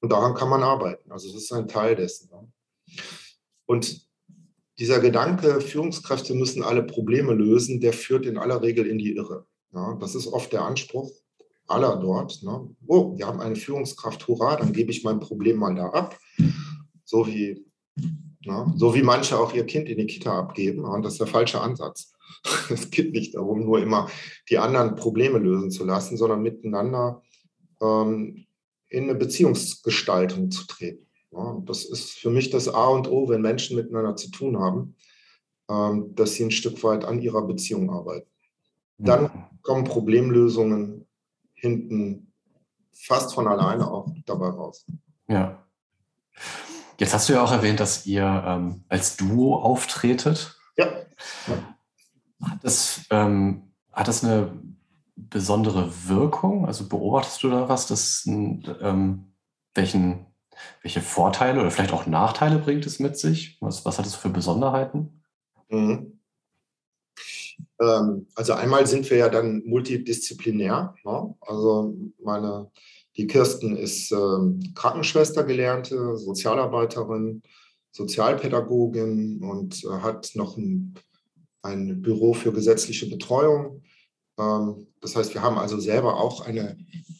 [0.00, 1.10] Und daran kann man arbeiten.
[1.10, 2.30] Also das ist ein Teil dessen.
[3.66, 4.06] Und
[4.78, 9.46] dieser Gedanke, Führungskräfte müssen alle Probleme lösen, der führt in aller Regel in die Irre.
[9.72, 11.10] Ja, das ist oft der Anspruch
[11.66, 12.42] aller dort.
[12.42, 12.74] Ne?
[12.86, 16.18] Oh, wir haben eine Führungskraft, hurra, dann gebe ich mein Problem mal da ab.
[17.04, 17.64] So wie,
[18.40, 20.84] ja, so wie manche auch ihr Kind in die Kita abgeben.
[20.84, 22.12] Und das ist der falsche Ansatz.
[22.70, 24.08] Es geht nicht darum, nur immer
[24.50, 27.22] die anderen Probleme lösen zu lassen, sondern miteinander
[27.80, 28.45] ähm,
[28.88, 31.06] in eine Beziehungsgestaltung zu treten.
[31.32, 34.96] Ja, das ist für mich das A und O, wenn Menschen miteinander zu tun haben,
[35.68, 38.30] ähm, dass sie ein Stück weit an ihrer Beziehung arbeiten.
[38.98, 39.60] Dann mhm.
[39.62, 41.06] kommen Problemlösungen
[41.52, 42.32] hinten
[42.92, 44.86] fast von alleine auch dabei raus.
[45.28, 45.62] Ja.
[46.98, 50.58] Jetzt hast du ja auch erwähnt, dass ihr ähm, als Duo auftretet.
[50.76, 50.86] Ja.
[52.42, 54.62] Hat das, ähm, hat das eine
[55.16, 56.66] besondere Wirkung?
[56.66, 59.32] Also beobachtest du da was, das, ähm,
[59.74, 60.26] welchen,
[60.82, 63.56] welche Vorteile oder vielleicht auch Nachteile bringt es mit sich?
[63.60, 65.22] Was, was hat es für Besonderheiten?
[65.68, 66.20] Mhm.
[67.80, 70.94] Ähm, also einmal sind wir ja dann multidisziplinär.
[71.04, 71.34] Ne?
[71.40, 72.70] Also meine,
[73.16, 77.42] die Kirsten ist ähm, Krankenschwester gelernte, Sozialarbeiterin,
[77.90, 80.94] Sozialpädagogin und äh, hat noch ein,
[81.62, 83.82] ein Büro für gesetzliche Betreuung
[84.36, 86.76] das heißt, wir haben also selber auch eine,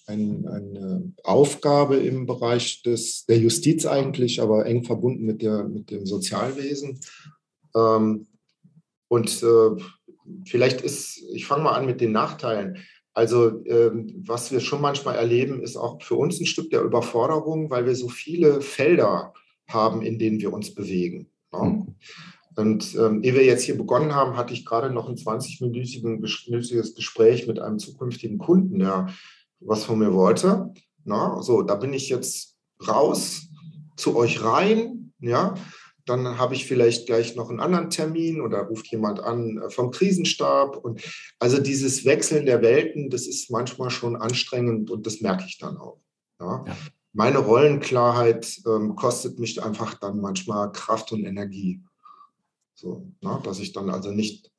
[0.07, 5.91] eine, eine, Aufgabe im Bereich des, der Justiz eigentlich, aber eng verbunden mit, der, mit
[5.91, 7.01] dem Sozialwesen.
[7.75, 8.27] Ähm,
[9.09, 9.83] und äh,
[10.45, 12.85] vielleicht ist, ich fange mal an mit den Nachteilen.
[13.15, 17.71] Also ähm, was wir schon manchmal erleben, ist auch für uns ein Stück der Überforderung,
[17.71, 19.33] weil wir so viele Felder
[19.69, 21.31] haben, in denen wir uns bewegen.
[21.51, 21.95] Mhm.
[22.57, 27.47] Und ähm, ehe wir jetzt hier begonnen haben, hatte ich gerade noch ein 20-minütiges Gespräch
[27.47, 29.09] mit einem zukünftigen Kunden, der
[29.61, 30.73] was von mir wollte.
[31.05, 33.49] Na, so, da bin ich jetzt raus
[33.97, 35.55] zu euch rein, ja.
[36.07, 39.91] Dann habe ich vielleicht gleich noch einen anderen Termin oder ruft jemand an äh, vom
[39.91, 40.77] Krisenstab.
[40.77, 41.03] Und
[41.41, 45.77] also dieses Wechseln der Welten, das ist manchmal schon anstrengend und das merke ich dann
[45.77, 46.01] auch.
[46.41, 46.65] Ja.
[46.67, 46.77] ja.
[47.13, 51.83] Meine Rollenklarheit ähm, kostet mich einfach dann manchmal Kraft und Energie.
[52.77, 54.53] So, na, dass ich dann also nicht,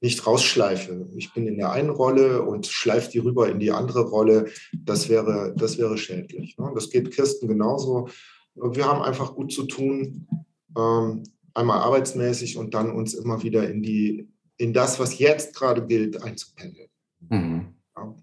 [0.00, 1.10] nicht rausschleife.
[1.16, 4.48] Ich bin in der einen Rolle und schleife die rüber in die andere Rolle.
[4.72, 6.56] Das wäre, das wäre schädlich.
[6.56, 6.70] Ne?
[6.74, 8.08] Das geht Kirsten genauso.
[8.54, 10.28] Wir haben einfach gut zu tun,
[10.76, 15.84] ähm, einmal arbeitsmäßig und dann uns immer wieder in, die, in das, was jetzt gerade
[15.84, 16.88] gilt, einzupendeln.
[17.28, 17.74] Mhm.
[17.96, 18.14] Ja.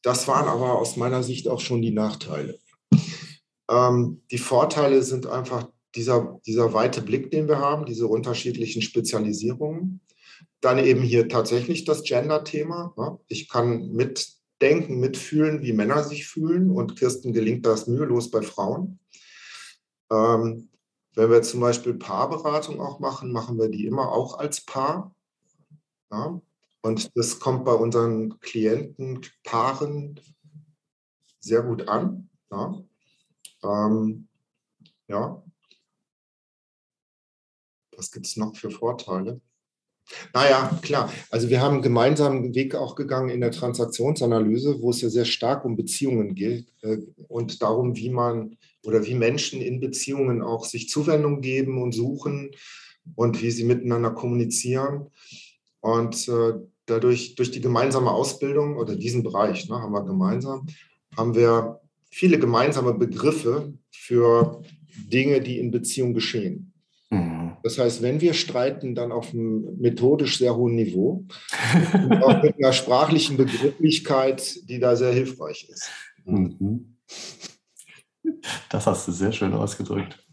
[0.00, 2.58] Das waren aber aus meiner Sicht auch schon die Nachteile.
[3.68, 10.00] Ähm, die Vorteile sind einfach dieser, dieser weite Blick, den wir haben, diese unterschiedlichen Spezialisierungen.
[10.60, 12.94] Dann eben hier tatsächlich das Gender-Thema.
[12.96, 13.18] Ne?
[13.28, 18.98] Ich kann mitdenken, mitfühlen, wie Männer sich fühlen und Kirsten gelingt das mühelos bei Frauen.
[20.10, 20.68] Ähm,
[21.14, 25.14] wenn wir zum Beispiel Paarberatung auch machen, machen wir die immer auch als Paar.
[26.12, 26.40] Ja?
[26.82, 30.20] Und das kommt bei unseren Klienten, Paaren
[31.40, 32.28] sehr gut an.
[32.50, 32.84] Ja,
[33.64, 34.28] ähm,
[35.08, 35.42] ja.
[37.96, 39.40] Was gibt es noch für Vorteile?
[40.32, 41.12] Naja, klar.
[41.30, 45.24] Also wir haben einen gemeinsamen Weg auch gegangen in der Transaktionsanalyse, wo es ja sehr
[45.24, 50.64] stark um Beziehungen geht äh, und darum, wie man oder wie Menschen in Beziehungen auch
[50.64, 52.52] sich Zuwendung geben und suchen
[53.16, 55.08] und wie sie miteinander kommunizieren.
[55.80, 56.54] Und äh,
[56.86, 60.66] dadurch, durch die gemeinsame Ausbildung oder diesen Bereich ne, haben wir gemeinsam,
[61.16, 61.80] haben wir
[62.10, 64.62] viele gemeinsame Begriffe für
[65.12, 66.65] Dinge, die in Beziehung geschehen.
[67.66, 71.26] Das heißt, wenn wir streiten, dann auf einem methodisch sehr hohen Niveau
[71.94, 75.90] und auch mit einer sprachlichen Begrifflichkeit, die da sehr hilfreich ist.
[76.24, 76.96] Mhm.
[78.70, 80.24] Das hast du sehr schön ausgedrückt.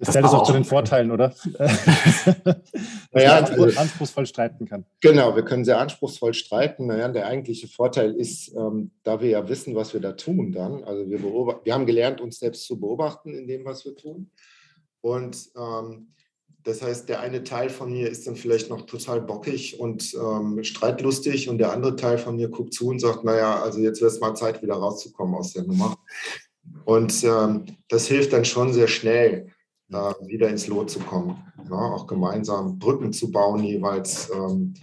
[0.00, 1.34] Das zählt es auch zu den Vorteilen, oder?
[3.12, 4.86] naja, man also, anspruchsvoll streiten kann.
[5.02, 6.86] Genau, wir können sehr anspruchsvoll streiten.
[6.86, 10.82] Naja, der eigentliche Vorteil ist, ähm, da wir ja wissen, was wir da tun dann,
[10.84, 14.30] also wir, wir haben gelernt, uns selbst zu beobachten in dem, was wir tun.
[15.02, 16.14] Und ähm,
[16.62, 20.64] das heißt, der eine Teil von mir ist dann vielleicht noch total bockig und ähm,
[20.64, 24.12] streitlustig und der andere Teil von mir guckt zu und sagt, naja, also jetzt wird
[24.12, 25.96] es mal Zeit, wieder rauszukommen aus der Nummer.
[26.84, 29.52] Und ähm, das hilft dann schon sehr schnell
[29.92, 31.36] äh, wieder ins Lot zu kommen.
[31.68, 34.74] Ja, auch gemeinsam Brücken zu bauen jeweils ähm,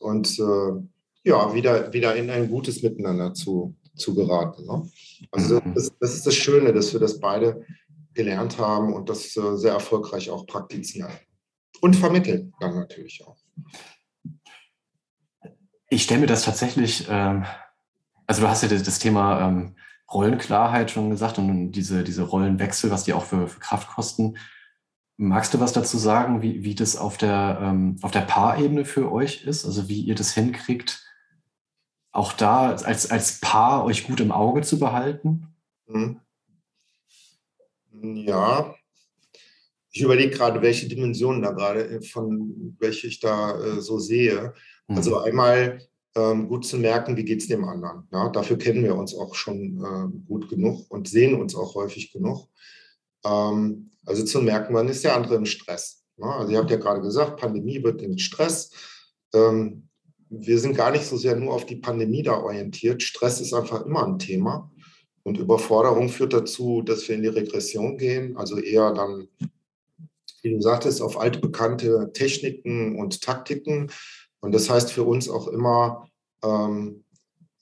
[0.00, 0.82] und äh,
[1.24, 4.66] ja, wieder, wieder in ein gutes Miteinander zu, zu geraten.
[4.66, 4.90] Ne?
[5.30, 5.74] Also mhm.
[5.74, 7.64] das, das, ist das Schöne, dass wir das beide
[8.12, 11.10] gelernt haben und das äh, sehr erfolgreich auch praktizieren.
[11.80, 13.36] Und vermitteln dann natürlich auch.
[15.88, 17.44] Ich stelle mir das tatsächlich, ähm,
[18.26, 19.76] also du hast ja das, das Thema ähm,
[20.14, 24.36] Rollenklarheit schon gesagt und diese, diese Rollenwechsel, was die auch für, für Kraft kosten.
[25.16, 29.12] Magst du was dazu sagen, wie, wie das auf der, ähm, auf der Paarebene für
[29.12, 29.64] euch ist?
[29.64, 31.04] Also wie ihr das hinkriegt,
[32.12, 35.48] auch da als, als Paar euch gut im Auge zu behalten?
[35.86, 36.20] Hm.
[38.02, 38.74] Ja,
[39.94, 44.52] ich überlege gerade, welche Dimensionen da gerade, äh, von welche ich da äh, so sehe.
[44.88, 45.24] Also mhm.
[45.24, 45.78] einmal
[46.16, 48.06] ähm, gut zu merken, wie geht es dem anderen.
[48.12, 52.12] Ja, dafür kennen wir uns auch schon äh, gut genug und sehen uns auch häufig
[52.12, 52.48] genug.
[53.24, 56.04] Ähm, also zu merken, wann ist der andere im Stress.
[56.16, 58.70] Ja, also ihr habt ja gerade gesagt, Pandemie wird in Stress.
[59.32, 59.88] Ähm,
[60.28, 63.02] wir sind gar nicht so sehr nur auf die Pandemie da orientiert.
[63.02, 64.70] Stress ist einfach immer ein Thema.
[65.22, 69.28] Und Überforderung führt dazu, dass wir in die Regression gehen, also eher dann,
[70.42, 73.90] wie du sagtest, auf altbekannte Techniken und Taktiken
[74.44, 76.06] und das heißt für uns auch immer,
[76.42, 77.02] ähm,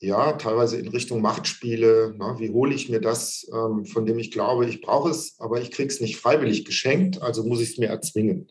[0.00, 2.12] ja, teilweise in Richtung Machtspiele.
[2.18, 2.34] Ne?
[2.38, 5.70] Wie hole ich mir das, ähm, von dem ich glaube, ich brauche es, aber ich
[5.70, 8.48] kriege es nicht freiwillig geschenkt, also muss ich es mir erzwingen.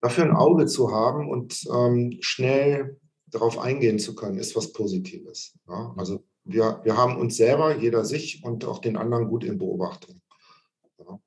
[0.00, 5.58] Dafür ein Auge zu haben und ähm, schnell darauf eingehen zu können, ist was Positives.
[5.66, 5.92] Ne?
[5.96, 10.22] Also wir, wir haben uns selber, jeder sich und auch den anderen gut in Beobachtung.
[11.00, 11.18] Ja.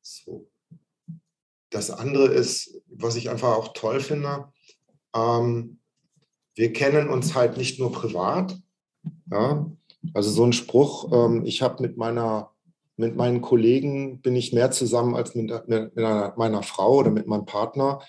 [0.00, 0.48] So.
[1.68, 4.50] Das andere ist, was ich einfach auch toll finde,
[5.14, 5.78] ähm,
[6.54, 8.58] wir kennen uns halt nicht nur privat.
[9.30, 9.70] Ja?
[10.14, 12.50] Also so ein Spruch, ähm, ich habe mit meiner
[13.00, 17.26] mit meinen Kollegen bin ich mehr zusammen als mit, mit, mit meiner Frau oder mit
[17.26, 18.00] meinem Partner.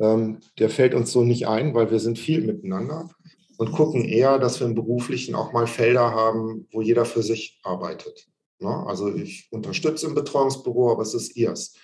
[0.00, 3.10] Ähm, der fällt uns so nicht ein, weil wir sind viel miteinander
[3.58, 7.58] und gucken eher, dass wir im Beruflichen auch mal Felder haben, wo jeder für sich
[7.64, 8.28] arbeitet.
[8.60, 8.70] Ne?
[8.86, 11.74] Also ich unterstütze im Betreuungsbüro, aber es ist ihrs.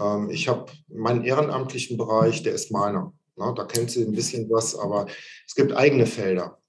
[0.00, 3.12] Ähm, ich habe meinen ehrenamtlichen Bereich, der ist meiner.
[3.36, 5.06] Na, da kennt sie ein bisschen was, aber
[5.46, 6.60] es gibt eigene Felder.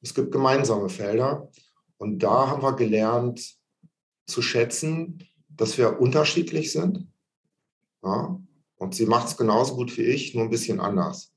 [0.00, 1.50] Es gibt gemeinsame Felder.
[1.98, 3.56] Und da haben wir gelernt
[4.26, 7.06] zu schätzen, dass wir unterschiedlich sind.
[8.02, 8.40] Ja,
[8.76, 11.32] und sie macht es genauso gut wie ich, nur ein bisschen anders.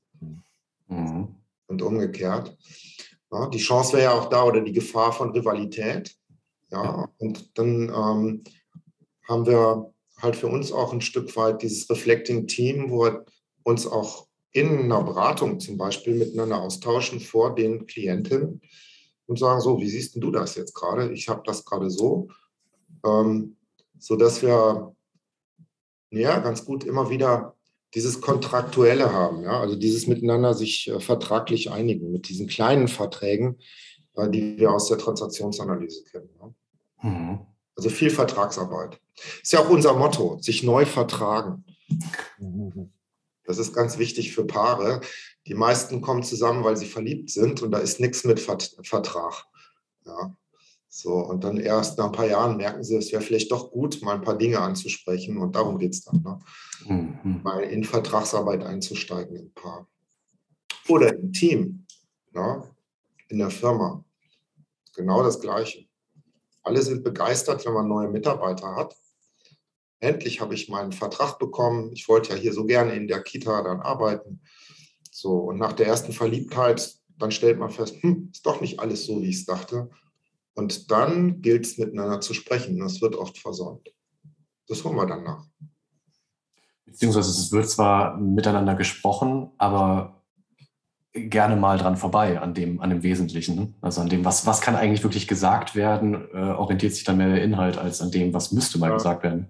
[0.88, 1.36] Mhm.
[1.66, 2.56] Und umgekehrt.
[3.32, 6.16] Ja, die Chance wäre ja auch da oder die Gefahr von Rivalität.
[6.70, 8.44] Ja, und dann ähm,
[9.28, 13.24] haben wir halt für uns auch ein Stück weit dieses Reflecting Team, wo wir
[13.62, 18.60] uns auch in einer Beratung zum Beispiel miteinander austauschen vor den Klienten
[19.26, 21.12] und sagen, so, wie siehst du das jetzt gerade?
[21.12, 22.28] Ich habe das gerade so,
[23.04, 23.56] ähm,
[23.98, 24.94] sodass wir
[26.10, 27.54] ja ganz gut immer wieder
[27.94, 33.58] dieses Kontraktuelle haben, ja, also dieses Miteinander sich äh, vertraglich einigen mit diesen kleinen Verträgen,
[34.14, 36.30] äh, die wir aus der Transaktionsanalyse kennen.
[36.40, 37.08] Ja.
[37.08, 37.46] Mhm.
[37.76, 39.00] Also viel Vertragsarbeit.
[39.42, 41.64] Ist ja auch unser Motto, sich neu vertragen.
[42.38, 42.92] Mhm.
[43.50, 45.00] Das ist ganz wichtig für Paare.
[45.46, 49.44] Die meisten kommen zusammen, weil sie verliebt sind und da ist nichts mit Vertrag.
[50.06, 50.36] Ja.
[50.88, 54.02] So, und dann erst nach ein paar Jahren merken sie, es wäre vielleicht doch gut,
[54.02, 56.22] mal ein paar Dinge anzusprechen und darum geht es dann.
[56.22, 56.38] Ne?
[56.86, 57.42] Mhm.
[57.42, 59.88] Mal in Vertragsarbeit einzusteigen im Paar.
[60.88, 61.86] Oder im Team,
[62.32, 62.64] ne?
[63.28, 64.04] in der Firma.
[64.94, 65.86] Genau das Gleiche.
[66.62, 68.96] Alle sind begeistert, wenn man neue Mitarbeiter hat.
[70.00, 71.92] Endlich habe ich meinen Vertrag bekommen.
[71.92, 74.40] Ich wollte ja hier so gerne in der Kita dann arbeiten.
[75.10, 79.04] So, und nach der ersten Verliebtheit, dann stellt man fest, hm, ist doch nicht alles
[79.04, 79.90] so, wie ich es dachte.
[80.54, 82.78] Und dann gilt es miteinander zu sprechen.
[82.80, 83.88] Das wird oft versäumt.
[84.66, 85.44] Das holen wir dann nach.
[86.86, 90.22] Beziehungsweise es wird zwar miteinander gesprochen, aber
[91.12, 93.74] gerne mal dran vorbei an dem, an dem Wesentlichen.
[93.80, 97.28] Also an dem, was, was kann eigentlich wirklich gesagt werden, äh, orientiert sich dann mehr
[97.28, 98.96] der Inhalt als an dem, was müsste mal ja.
[98.96, 99.48] gesagt werden.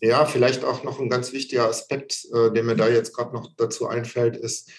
[0.00, 3.54] Ja, vielleicht auch noch ein ganz wichtiger Aspekt, äh, der mir da jetzt gerade noch
[3.56, 4.70] dazu einfällt, ist,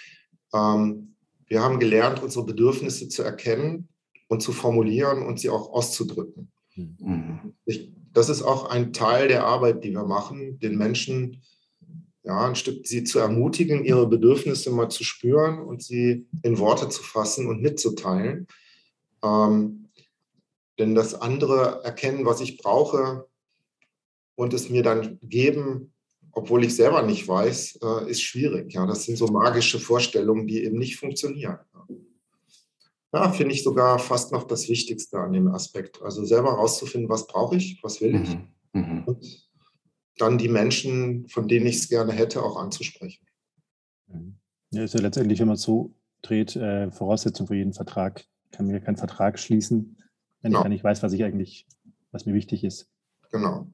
[0.54, 1.16] ähm,
[1.48, 3.90] wir haben gelernt, unsere Bedürfnisse zu erkennen
[4.30, 6.52] und zu formulieren und sie auch auszudrücken.
[6.76, 7.54] Mhm.
[7.66, 11.42] Ich, das ist auch ein Teil der Arbeit, die wir machen, den Menschen
[12.24, 16.90] ja, ein Stück sie zu ermutigen, ihre Bedürfnisse mal zu spüren und sie in Worte
[16.90, 18.48] zu fassen und mitzuteilen.
[19.24, 19.90] Ähm,
[20.78, 23.28] denn das andere erkennen, was ich brauche
[24.41, 25.93] und es mir dann geben,
[26.32, 28.73] obwohl ich selber nicht weiß, äh, ist schwierig.
[28.73, 31.60] Ja, das sind so magische Vorstellungen, die eben nicht funktionieren.
[33.13, 36.01] Ja, finde ich sogar fast noch das Wichtigste an dem Aspekt.
[36.01, 38.36] Also selber herauszufinden, was brauche ich, was will ich.
[38.73, 38.82] Mhm.
[38.82, 39.04] Mhm.
[39.06, 39.49] Und
[40.17, 43.23] dann die Menschen, von denen ich es gerne hätte, auch anzusprechen.
[44.71, 48.25] Ja, ist ja letztendlich, wenn man so dreht, äh, Voraussetzung für jeden Vertrag.
[48.45, 49.97] Ich kann mir keinen Vertrag schließen,
[50.41, 50.63] wenn genau.
[50.63, 51.67] ich nicht weiß, was ich eigentlich,
[52.12, 52.89] was mir wichtig ist.
[53.30, 53.67] Genau.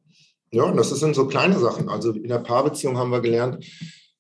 [0.52, 1.90] Ja, und das sind so kleine Sachen.
[1.90, 3.66] Also in der Paarbeziehung haben wir gelernt,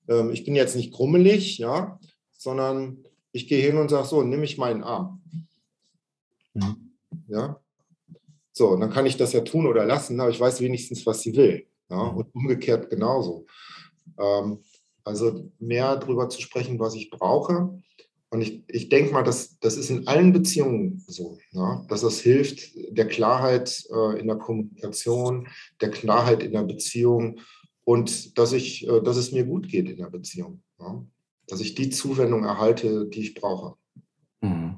[0.07, 1.99] ähm, ich bin jetzt nicht krummelig, ja,
[2.31, 5.21] sondern ich gehe hin und sage so, nimm mich meinen Arm.
[6.53, 6.91] Mhm.
[7.27, 7.61] Ja.
[8.51, 11.21] So, und dann kann ich das ja tun oder lassen, aber ich weiß wenigstens, was
[11.21, 11.67] sie will.
[11.89, 13.45] Ja, und umgekehrt genauso.
[14.19, 14.63] Ähm,
[15.03, 17.81] also mehr darüber zu sprechen, was ich brauche.
[18.29, 22.19] Und ich, ich denke mal, dass, das ist in allen Beziehungen so, ja, dass das
[22.19, 25.47] hilft der Klarheit äh, in der Kommunikation,
[25.79, 27.39] der Klarheit in der Beziehung
[27.85, 30.61] und dass, ich, äh, dass es mir gut geht in der Beziehung.
[30.79, 31.05] Ja,
[31.47, 33.75] dass ich die Zuwendung erhalte, die ich brauche.
[34.41, 34.75] Mhm.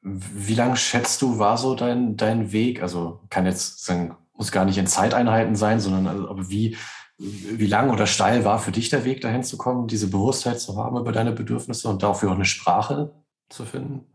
[0.00, 2.82] Wie lange schätzt du, war so dein, dein Weg?
[2.82, 6.76] Also kann jetzt sagen, muss gar nicht in Zeiteinheiten sein, sondern also, aber wie,
[7.18, 10.76] wie lang oder steil war für dich der Weg, dahin zu kommen, diese Bewusstheit zu
[10.76, 13.12] haben über deine Bedürfnisse und dafür auch eine Sprache
[13.48, 14.06] zu finden?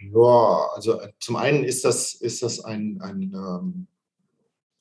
[0.00, 3.86] Ja, also äh, zum einen ist das, ist das ein, ein, ähm,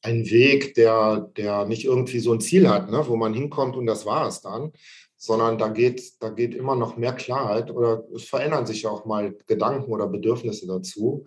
[0.01, 3.85] ein Weg, der, der nicht irgendwie so ein Ziel hat, ne, wo man hinkommt und
[3.85, 4.71] das war es dann,
[5.17, 9.35] sondern da geht, da geht immer noch mehr Klarheit oder es verändern sich auch mal
[9.47, 11.25] Gedanken oder Bedürfnisse dazu.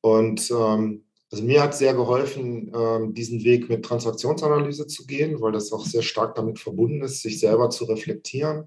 [0.00, 5.52] Und ähm, also mir hat sehr geholfen, ähm, diesen Weg mit Transaktionsanalyse zu gehen, weil
[5.52, 8.66] das auch sehr stark damit verbunden ist, sich selber zu reflektieren.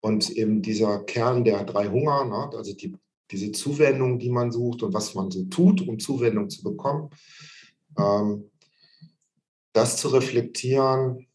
[0.00, 2.96] Und eben dieser Kern der drei Hunger, ne, also die,
[3.30, 7.10] diese Zuwendung, die man sucht und was man so tut, um Zuwendung zu bekommen,
[7.98, 8.50] ähm,
[9.74, 11.26] das zu reflektieren.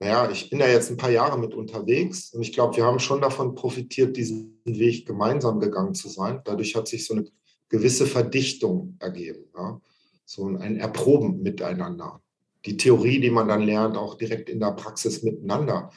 [0.00, 2.98] Naja, ich bin da jetzt ein paar Jahre mit unterwegs und ich glaube, wir haben
[2.98, 6.40] schon davon profitiert, diesen Weg gemeinsam gegangen zu sein.
[6.44, 7.24] Dadurch hat sich so eine
[7.68, 9.44] gewisse Verdichtung ergeben.
[9.56, 9.80] Ja?
[10.24, 12.20] So ein Erproben miteinander.
[12.64, 15.90] Die Theorie, die man dann lernt, auch direkt in der Praxis miteinander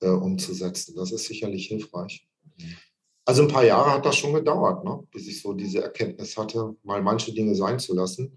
[0.00, 0.94] äh, umzusetzen.
[0.96, 2.26] Das ist sicherlich hilfreich.
[3.26, 5.02] Also ein paar Jahre hat das schon gedauert, ne?
[5.10, 8.36] bis ich so diese Erkenntnis hatte, mal manche Dinge sein zu lassen.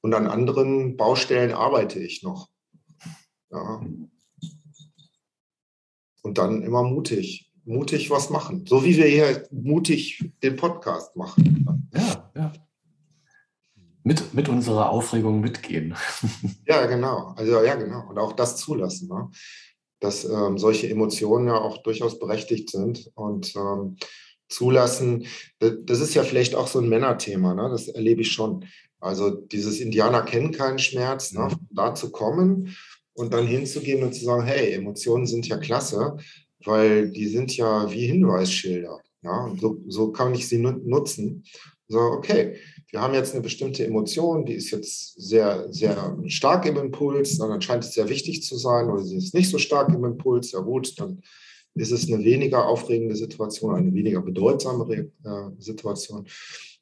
[0.00, 2.48] Und an anderen Baustellen arbeite ich noch.
[3.50, 3.80] Ja.
[6.22, 8.64] Und dann immer mutig, mutig was machen.
[8.66, 11.88] So wie wir hier mutig den Podcast machen.
[11.94, 12.52] Ja, ja.
[14.02, 15.94] Mit, mit unserer Aufregung mitgehen.
[16.66, 17.34] Ja, genau.
[17.36, 18.08] Also ja, genau.
[18.08, 19.30] Und auch das zulassen, ne?
[20.00, 23.96] dass ähm, solche Emotionen ja auch durchaus berechtigt sind und ähm,
[24.48, 25.26] zulassen.
[25.58, 27.68] Das ist ja vielleicht auch so ein Männerthema, ne?
[27.70, 28.66] das erlebe ich schon.
[29.00, 31.48] Also dieses Indianer kennen keinen Schmerz, ne?
[31.70, 32.76] da zu kommen
[33.14, 36.16] und dann hinzugehen und zu sagen, hey, Emotionen sind ja klasse,
[36.64, 39.00] weil die sind ja wie Hinweisschilder.
[39.22, 39.54] Ja?
[39.60, 41.44] So, so kann ich sie nutzen.
[41.86, 42.56] So, okay,
[42.90, 47.60] wir haben jetzt eine bestimmte Emotion, die ist jetzt sehr, sehr stark im Impuls, dann
[47.60, 50.60] scheint es sehr wichtig zu sein, oder sie ist nicht so stark im Impuls, ja
[50.60, 51.20] gut, dann
[51.74, 56.26] ist es eine weniger aufregende Situation, eine weniger bedeutsame äh, Situation.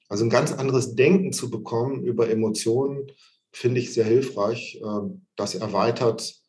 [0.09, 3.11] Also ein ganz anderes Denken zu bekommen über Emotionen,
[3.51, 4.81] finde ich sehr hilfreich.
[4.83, 6.42] Äh, das erweitert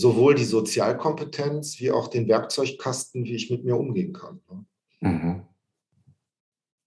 [0.00, 4.40] sowohl die Sozialkompetenz wie auch den Werkzeugkasten, wie ich mit mir umgehen kann.
[4.50, 4.64] Ne?
[5.00, 5.42] Mhm.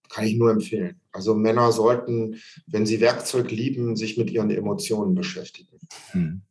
[0.10, 1.00] Kann ich nur empfehlen.
[1.12, 2.36] Also Männer sollten,
[2.68, 5.80] wenn sie Werkzeug lieben, sich mit ihren Emotionen beschäftigen.
[6.12, 6.42] Hm.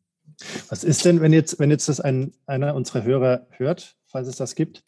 [0.69, 4.37] Was ist denn, wenn jetzt, wenn jetzt das ein, einer unserer Hörer hört, falls es
[4.37, 4.85] das gibt,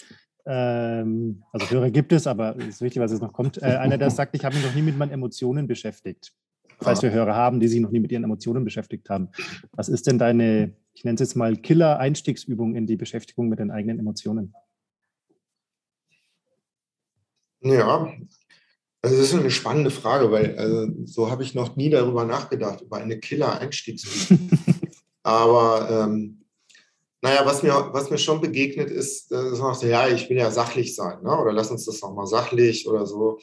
[0.46, 3.60] ähm, also Hörer gibt es, aber es ist wichtig, was jetzt noch kommt.
[3.60, 6.32] Äh, einer, der sagt, ich habe mich noch nie mit meinen Emotionen beschäftigt.
[6.80, 9.28] Falls wir Hörer haben, die sich noch nie mit ihren Emotionen beschäftigt haben.
[9.72, 13.70] Was ist denn deine, ich nenne es jetzt mal Killer-Einstiegsübung in die Beschäftigung mit den
[13.70, 14.54] eigenen Emotionen?
[17.62, 18.12] Ja,
[19.02, 22.82] also das ist eine spannende Frage, weil also, so habe ich noch nie darüber nachgedacht,
[22.82, 24.50] über eine Killer-Einstiegsübung.
[25.22, 26.44] Aber ähm,
[27.22, 30.94] naja, was mir, was mir schon begegnet ist, äh, sagt, ja, ich will ja sachlich
[30.94, 31.38] sein, ne?
[31.38, 33.38] oder lass uns das nochmal sachlich oder so.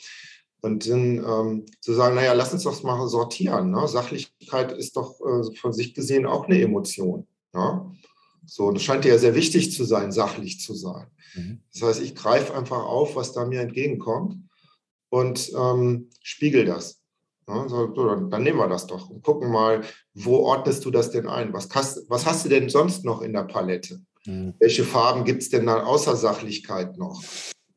[0.61, 3.71] Und dann ähm, zu sagen, naja, lass uns das mal sortieren.
[3.71, 3.87] Ne?
[3.87, 7.27] Sachlichkeit ist doch äh, von sich gesehen auch eine Emotion.
[7.53, 7.91] Ja?
[8.45, 11.07] So, das scheint ja sehr wichtig zu sein, sachlich zu sein.
[11.35, 11.61] Mhm.
[11.73, 14.37] Das heißt, ich greife einfach auf, was da mir entgegenkommt
[15.09, 17.01] und ähm, spiegel das.
[17.47, 19.81] Ja, so, dann, dann, nehmen wir das doch und gucken mal,
[20.13, 21.53] wo ordnest du das denn ein?
[21.53, 24.01] Was hast, was hast du denn sonst noch in der Palette?
[24.25, 24.53] Mhm.
[24.59, 27.23] Welche Farben gibt es denn dann außer Sachlichkeit noch?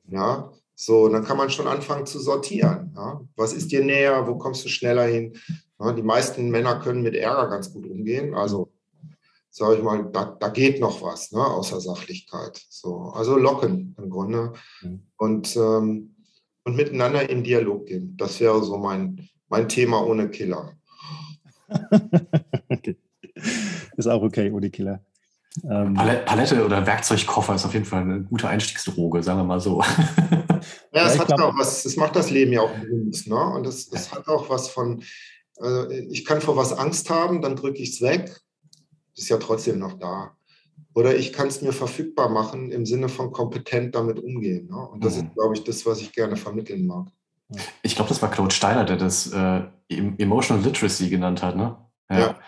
[0.08, 2.92] Ja, so, dann kann man schon anfangen zu sortieren.
[2.96, 3.20] Ja?
[3.36, 4.26] Was ist dir näher?
[4.26, 5.36] Wo kommst du schneller hin?
[5.78, 8.34] Ja, die meisten Männer können mit Ärger ganz gut umgehen.
[8.34, 8.72] Also,
[9.50, 11.44] sage ich mal, da, da, geht noch was, ne?
[11.44, 12.60] außer Sachlichkeit.
[12.68, 14.52] So, also locken im Grunde.
[14.82, 15.02] Mhm.
[15.16, 16.14] Und ähm,
[16.64, 18.16] und miteinander in Dialog gehen.
[18.16, 20.76] Das wäre so mein, mein Thema ohne Killer.
[22.68, 22.96] okay.
[23.96, 25.02] Ist auch okay ohne Killer.
[25.68, 29.82] Ähm, Palette oder Werkzeugkoffer ist auf jeden Fall eine gute Einstiegsdroge, sagen wir mal so.
[30.92, 33.26] ja, es, hat glaub, auch was, es macht das Leben ja auch bunt.
[33.26, 33.44] Ne?
[33.54, 35.02] Und es, es hat auch was von,
[35.58, 38.40] also ich kann vor was Angst haben, dann drücke ich es weg.
[39.16, 40.36] Ist ja trotzdem noch da.
[40.94, 44.68] Oder ich kann es mir verfügbar machen im Sinne von kompetent damit umgehen.
[44.68, 44.88] Ne?
[44.88, 45.26] Und das mhm.
[45.26, 47.06] ist, glaube ich, das, was ich gerne vermitteln mag.
[47.82, 51.56] Ich glaube, das war Claude Steiner, der das äh, Emotional Literacy genannt hat.
[51.56, 51.76] Ne?
[52.10, 52.18] Ja.
[52.18, 52.38] ja.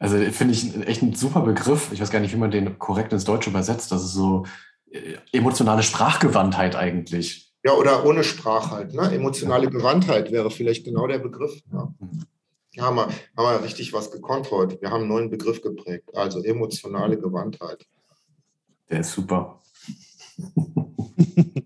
[0.00, 1.92] Also finde ich echt ein super Begriff.
[1.92, 3.92] Ich weiß gar nicht, wie man den korrekt ins Deutsche übersetzt.
[3.92, 4.46] Das ist so
[4.90, 7.52] äh, emotionale Sprachgewandtheit eigentlich.
[7.62, 8.94] Ja, oder ohne Sprach halt.
[8.94, 9.12] Ne?
[9.12, 11.62] Emotionale Gewandtheit wäre vielleicht genau der Begriff.
[11.70, 11.94] Ja.
[11.98, 12.24] Mhm.
[12.72, 14.80] Ja, haben wir, haben wir richtig was gekonnt heute.
[14.80, 17.84] Wir haben einen neuen Begriff geprägt, also emotionale Gewandtheit.
[18.88, 19.60] Der ist super.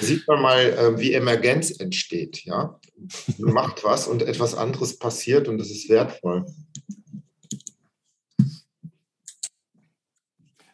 [0.00, 2.44] sieht man mal, äh, wie Emergenz entsteht.
[2.44, 2.78] Ja?
[3.36, 6.46] Man macht was und etwas anderes passiert und das ist wertvoll.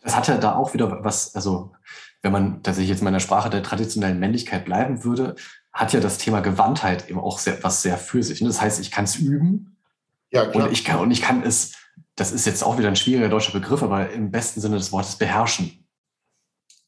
[0.04, 1.72] Das hat ja da auch wieder was, also
[2.22, 5.34] wenn man tatsächlich jetzt in meiner Sprache der traditionellen Männlichkeit bleiben würde,
[5.72, 8.40] hat ja das Thema Gewandtheit eben auch sehr, was sehr für sich.
[8.40, 8.46] Ne?
[8.46, 9.78] Das heißt, ich kann es üben
[10.30, 10.66] ja, klar.
[10.66, 11.74] und ich kann und ich kann es,
[12.16, 15.16] das ist jetzt auch wieder ein schwieriger deutscher Begriff, aber im besten Sinne des Wortes
[15.16, 15.86] beherrschen.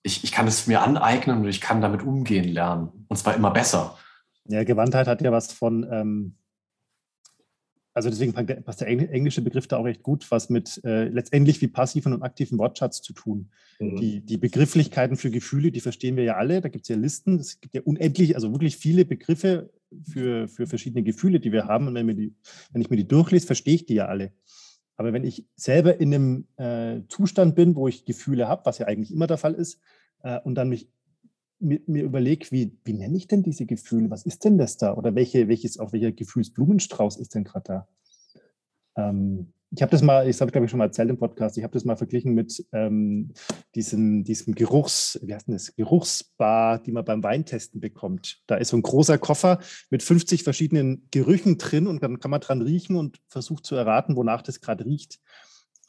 [0.02, 3.06] Ich, ich kann es mir aneignen und ich kann damit umgehen lernen.
[3.08, 3.96] Und zwar immer besser.
[4.44, 6.36] Ja, Gewandtheit hat ja was von, ähm,
[7.96, 11.66] also deswegen passt der englische Begriff da auch recht gut, was mit äh, letztendlich wie
[11.66, 13.48] passiven und aktiven Wortschatz zu tun.
[13.80, 13.96] Mhm.
[13.96, 16.60] Die, die Begrifflichkeiten für Gefühle, die verstehen wir ja alle.
[16.60, 17.38] Da gibt es ja Listen.
[17.38, 19.70] Es gibt ja unendlich, also wirklich viele Begriffe
[20.02, 21.88] für, für verschiedene Gefühle, die wir haben.
[21.88, 22.34] Und wenn, die,
[22.70, 24.32] wenn ich mir die durchlese, verstehe ich die ja alle.
[24.98, 28.88] Aber wenn ich selber in einem äh, Zustand bin, wo ich Gefühle habe, was ja
[28.88, 29.80] eigentlich immer der Fall ist,
[30.22, 30.90] äh, und dann mich
[31.58, 34.10] mir, mir überlege, wie, wie nenne ich denn diese Gefühle?
[34.10, 34.94] Was ist denn das da?
[34.94, 37.88] Oder welche, welches, auch welcher Gefühlsblumenstrauß ist denn gerade da?
[38.96, 41.64] Ähm, ich habe das mal, ich habe glaube ich schon mal erzählt im Podcast, ich
[41.64, 43.32] habe das mal verglichen mit ähm,
[43.74, 48.42] diesem, diesem Geruchs, wie heißt denn das, Geruchsbar, die man beim Weintesten bekommt.
[48.46, 49.58] Da ist so ein großer Koffer
[49.90, 54.14] mit 50 verschiedenen Gerüchen drin und dann kann man dran riechen und versucht zu erraten,
[54.14, 55.18] wonach das gerade riecht.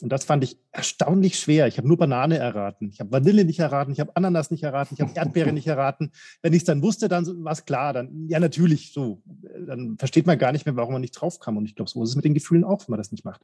[0.03, 1.65] Und das fand ich erstaunlich schwer.
[1.65, 2.89] Ich habe nur Banane erraten.
[2.89, 3.91] Ich habe Vanille nicht erraten.
[3.91, 4.93] Ich habe Ananas nicht erraten.
[4.93, 6.11] Ich habe Erdbeere nicht erraten.
[6.43, 7.93] Wenn ich es dann wusste, dann war es klar.
[7.93, 9.23] Dann, ja, natürlich, so.
[9.25, 11.57] Dann versteht man gar nicht mehr, warum man nicht drauf kam.
[11.57, 13.41] Und ich glaube, so ist es mit den Gefühlen auch, wenn man das nicht macht.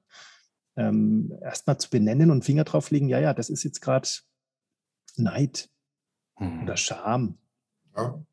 [0.75, 4.07] Ähm, Erstmal zu benennen und Finger drauflegen, ja, ja, das ist jetzt gerade
[5.17, 5.69] Neid
[6.35, 6.63] hm.
[6.63, 7.39] oder Scham.
[7.97, 8.23] Ja.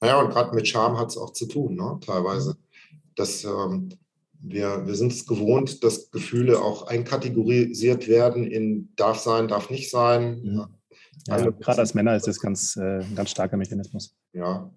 [0.00, 1.98] Naja, und gerade mit Scham hat es auch zu tun, ne?
[2.04, 2.56] teilweise.
[3.16, 3.88] Das, ähm,
[4.40, 9.90] wir, wir sind es gewohnt, dass Gefühle auch einkategorisiert werden in darf sein, darf nicht
[9.90, 10.40] sein.
[10.44, 10.70] Ja.
[11.26, 14.14] Ja, also, gerade als Männer ist das ganz, äh, ein ganz starker Mechanismus.
[14.32, 14.70] Ja,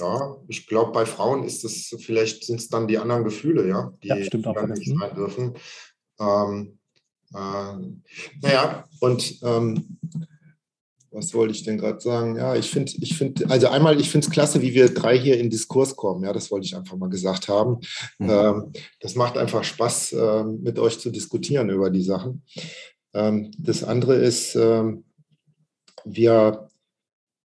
[0.00, 3.92] ja ich glaube, bei Frauen ist es vielleicht sind es dann die anderen Gefühle, ja,
[4.02, 5.54] die ja, auch, dann nicht sein dürfen.
[6.18, 6.78] Ähm,
[7.34, 7.76] äh,
[8.42, 9.98] naja, und ähm,
[11.10, 12.36] was wollte ich denn gerade sagen?
[12.36, 15.38] Ja, ich finde, ich finde, also einmal, ich finde es klasse, wie wir drei hier
[15.38, 16.24] in Diskurs kommen.
[16.24, 17.78] Ja, das wollte ich einfach mal gesagt haben.
[18.18, 18.30] Mhm.
[18.30, 22.42] Ähm, das macht einfach Spaß, äh, mit euch zu diskutieren über die Sachen.
[23.12, 25.04] Ähm, das andere ist, ähm,
[26.04, 26.68] wir,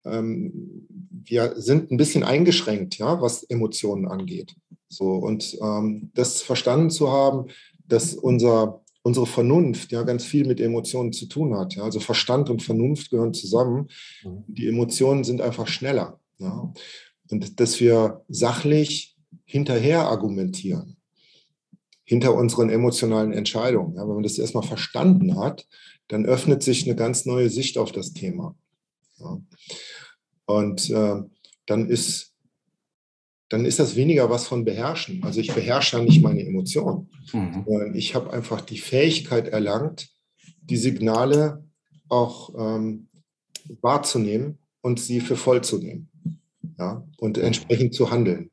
[0.05, 4.55] ähm, wir sind ein bisschen eingeschränkt, ja, was Emotionen angeht.
[4.88, 7.47] So, und ähm, das verstanden zu haben,
[7.88, 11.76] dass unser unsere Vernunft ja ganz viel mit Emotionen zu tun hat.
[11.76, 11.84] Ja.
[11.84, 13.89] Also Verstand und Vernunft gehören zusammen.
[14.24, 14.43] Mhm.
[14.47, 16.20] Die Emotionen sind einfach schneller.
[16.39, 16.74] Ja.
[17.30, 20.97] Und dass wir sachlich hinterher argumentieren,
[22.03, 23.95] hinter unseren emotionalen Entscheidungen.
[23.95, 24.08] Ja.
[24.08, 25.68] Wenn man das erstmal verstanden hat,
[26.08, 28.56] dann öffnet sich eine ganz neue Sicht auf das Thema.
[30.47, 31.22] Und äh,
[31.68, 32.34] dann ist
[33.50, 35.24] dann ist das weniger was von beherrschen.
[35.24, 37.10] Also ich beherrsche ja nicht meine Emotionen.
[37.32, 37.93] Mhm.
[37.93, 40.10] Ich habe einfach die Fähigkeit erlangt,
[40.62, 41.64] die Signale
[42.10, 43.08] auch ähm,
[43.82, 46.10] wahrzunehmen und sie für voll zu nehmen.
[46.78, 48.52] Ja, und entsprechend zu handeln.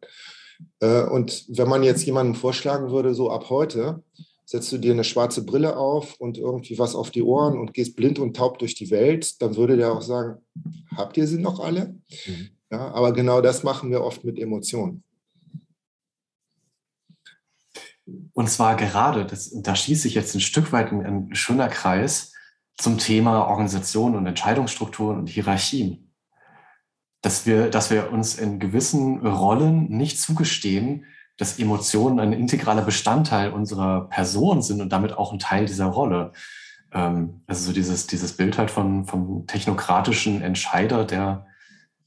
[0.80, 4.02] Äh, und wenn man jetzt jemandem vorschlagen würde, so ab heute,
[4.44, 7.96] setzt du dir eine schwarze Brille auf und irgendwie was auf die Ohren und gehst
[7.96, 10.40] blind und taub durch die Welt, dann würde der auch sagen,
[10.94, 11.96] habt ihr sie noch alle?
[12.26, 12.50] Mhm.
[12.72, 15.04] Ja, aber genau das machen wir oft mit Emotionen.
[18.32, 22.32] Und zwar gerade, das, da schließt sich jetzt ein Stück weit ein, ein schöner Kreis
[22.78, 26.14] zum Thema Organisation und Entscheidungsstrukturen und Hierarchien.
[27.20, 31.04] Dass wir, dass wir uns in gewissen Rollen nicht zugestehen,
[31.36, 36.32] dass Emotionen ein integraler Bestandteil unserer Person sind und damit auch ein Teil dieser Rolle.
[36.90, 41.46] Ähm, also so dieses, dieses Bild halt von, vom technokratischen Entscheider, der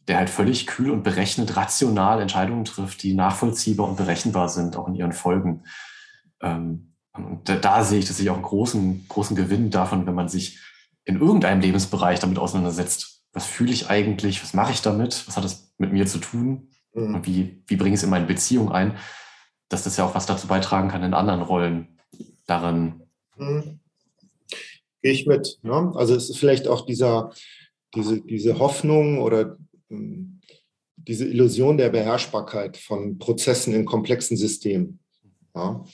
[0.08, 4.88] der halt völlig kühl und berechnet, rational Entscheidungen trifft, die nachvollziehbar und berechenbar sind, auch
[4.88, 5.64] in ihren Folgen.
[6.42, 10.28] Ähm, und da, da sehe ich tatsächlich auch einen großen, großen Gewinn davon, wenn man
[10.28, 10.60] sich
[11.06, 13.24] in irgendeinem Lebensbereich damit auseinandersetzt.
[13.32, 14.42] Was fühle ich eigentlich?
[14.44, 15.28] Was mache ich damit?
[15.28, 16.70] Was hat das mit mir zu tun?
[16.94, 17.16] Mhm.
[17.16, 18.98] Und wie, wie bringe ich es in meine Beziehung ein?
[19.70, 22.00] Dass das ja auch was dazu beitragen kann in anderen Rollen
[22.46, 23.04] darin.
[23.38, 23.80] Mhm.
[25.02, 25.60] Gehe ich mit.
[25.64, 25.94] Ne?
[25.96, 27.32] Also es ist vielleicht auch dieser,
[27.94, 29.58] diese, diese Hoffnung oder
[30.96, 35.00] diese Illusion der Beherrschbarkeit von Prozessen in komplexen Systemen.
[35.56, 35.86] Ja.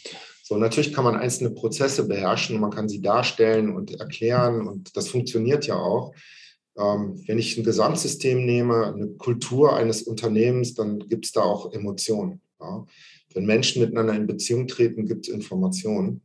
[0.43, 5.07] So, natürlich kann man einzelne Prozesse beherrschen, man kann sie darstellen und erklären und das
[5.07, 6.13] funktioniert ja auch.
[6.77, 11.71] Ähm, wenn ich ein Gesamtsystem nehme, eine Kultur eines Unternehmens, dann gibt es da auch
[11.71, 12.41] Emotionen.
[12.59, 12.85] Ja.
[13.33, 16.21] Wenn Menschen miteinander in Beziehung treten, gibt es Informationen.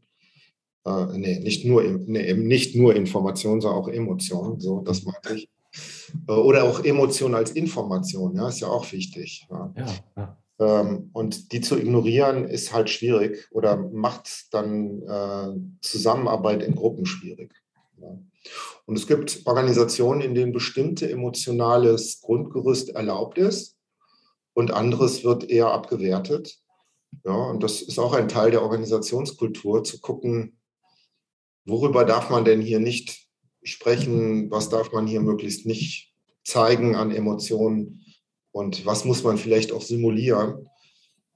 [0.85, 4.61] Äh, nee, nicht nur, nee, nicht nur Informationen, sondern auch Emotionen.
[4.61, 5.49] So, das meinte ich.
[6.29, 9.47] Äh, oder auch Emotionen als Information, ja, ist ja auch wichtig.
[9.51, 9.73] Ja.
[9.77, 9.87] Ja,
[10.17, 10.39] ja.
[10.59, 17.05] Ähm, und die zu ignorieren ist halt schwierig oder macht dann äh, Zusammenarbeit in Gruppen
[17.05, 17.53] schwierig.
[18.01, 18.19] Ja.
[18.87, 23.77] Und es gibt Organisationen, in denen bestimmte emotionales Grundgerüst erlaubt ist
[24.55, 26.59] und anderes wird eher abgewertet.
[27.25, 30.59] Ja, und das ist auch ein Teil der Organisationskultur, zu gucken,
[31.65, 33.26] worüber darf man denn hier nicht
[33.67, 36.15] sprechen, was darf man hier möglichst nicht
[36.45, 38.05] zeigen an Emotionen
[38.53, 40.69] und was muss man vielleicht auch simulieren.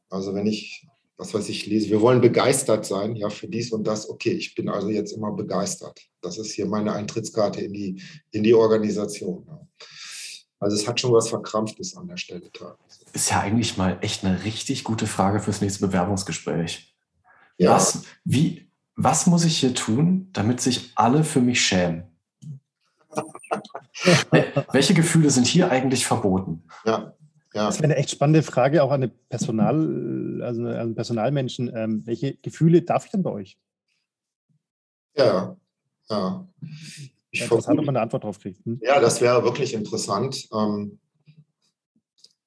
[0.09, 3.85] Also wenn ich, was weiß ich, lese, wir wollen begeistert sein, ja, für dies und
[3.85, 6.01] das, okay, ich bin also jetzt immer begeistert.
[6.21, 9.45] Das ist hier meine Eintrittskarte in die, in die Organisation.
[9.47, 9.61] Ja.
[10.61, 12.51] Also es hat schon was Verkrampftes an der Stelle.
[13.13, 16.95] Ist ja eigentlich mal echt eine richtig gute Frage fürs nächste Bewerbungsgespräch.
[17.57, 17.73] Ja.
[17.73, 22.10] Was, wie, was muss ich hier tun, damit sich alle für mich schämen?
[24.73, 26.65] Welche Gefühle sind hier eigentlich verboten?
[26.85, 27.15] Ja.
[27.53, 27.67] Ja.
[27.67, 31.71] Das wäre eine echt spannende Frage auch an eine Personal, also an Personalmenschen.
[31.75, 33.59] Ähm, welche Gefühle darf ich denn bei euch?
[35.17, 35.57] Ja,
[36.09, 36.49] ja.
[37.33, 38.65] Ich interessant, ob man eine Antwort drauf kriegt.
[38.65, 38.81] Hm?
[38.83, 40.49] Ja, das wäre wirklich interessant.
[40.53, 41.01] Ähm,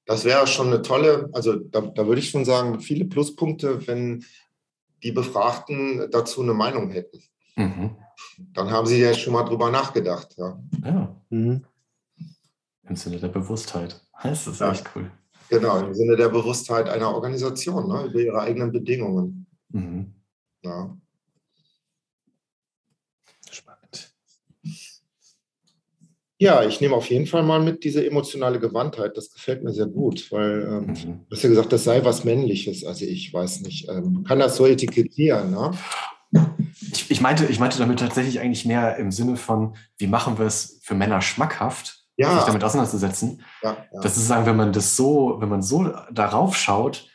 [0.06, 4.24] das wäre schon eine tolle, also da, da würde ich schon sagen, viele Pluspunkte, wenn
[5.02, 7.22] die Befragten dazu eine Meinung hätten.
[7.56, 7.96] Mhm.
[8.52, 10.34] Dann haben Sie ja schon mal drüber nachgedacht.
[10.36, 10.58] Ja.
[10.84, 11.14] ja.
[11.30, 11.64] Mhm.
[12.88, 14.00] Im Sinne der Bewusstheit.
[14.22, 14.70] Das ist ja.
[14.72, 15.10] echt cool.
[15.50, 19.46] Genau, im Sinne der Bewusstheit einer Organisation, ne, über ihre eigenen Bedingungen.
[19.68, 20.14] Mhm.
[20.62, 20.96] Ja.
[23.50, 24.14] Spannend.
[26.38, 29.16] Ja, ich nehme auf jeden Fall mal mit diese emotionale Gewandtheit.
[29.16, 31.26] Das gefällt mir sehr gut, weil ähm, mhm.
[31.28, 32.84] du hast ja gesagt, das sei was Männliches.
[32.84, 35.50] Also ich weiß nicht, ähm, kann das so etikettieren.
[35.50, 35.72] Ne?
[36.96, 40.46] Ich, ich, meinte, ich meinte damit tatsächlich eigentlich mehr im Sinne von, wie machen wir
[40.46, 42.36] es für Männer schmackhaft, ja.
[42.36, 43.42] sich damit auseinanderzusetzen.
[43.62, 44.00] Ja, ja.
[44.00, 47.08] Das ist sagen, wenn man das so, wenn man so darauf schaut,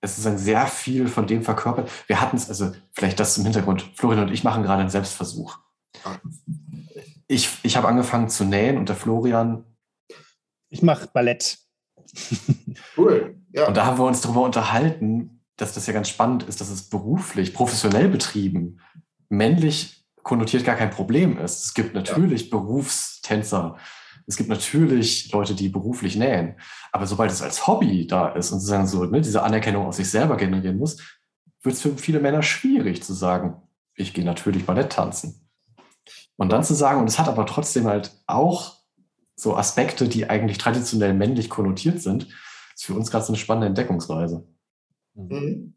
[0.00, 1.90] es ist dann sehr viel von dem verkörpert.
[2.06, 3.90] Wir hatten es, also vielleicht das zum Hintergrund.
[3.94, 5.58] Florian und ich machen gerade einen Selbstversuch.
[7.26, 9.64] Ich, ich habe angefangen zu nähen und der Florian.
[10.68, 11.58] Ich mache Ballett.
[12.96, 13.36] Cool.
[13.52, 13.68] Ja.
[13.68, 16.88] Und da haben wir uns darüber unterhalten, dass das ja ganz spannend ist, dass es
[16.88, 18.80] beruflich, professionell betrieben,
[19.28, 21.64] männlich konnotiert gar kein Problem ist.
[21.64, 22.58] Es gibt natürlich ja.
[22.58, 23.76] Berufstänzer,
[24.26, 26.56] es gibt natürlich Leute, die beruflich nähen.
[26.90, 30.10] Aber sobald es als Hobby da ist und sozusagen so ne, diese Anerkennung aus sich
[30.10, 30.96] selber generieren muss,
[31.62, 33.62] wird es für viele Männer schwierig zu sagen,
[33.94, 35.48] ich gehe natürlich Ballett tanzen.
[36.36, 38.76] Und dann zu sagen, und es hat aber trotzdem halt auch
[39.36, 42.28] so Aspekte, die eigentlich traditionell männlich konnotiert sind,
[42.74, 44.46] ist für uns gerade so eine spannende Entdeckungsreise.
[45.14, 45.75] Mhm.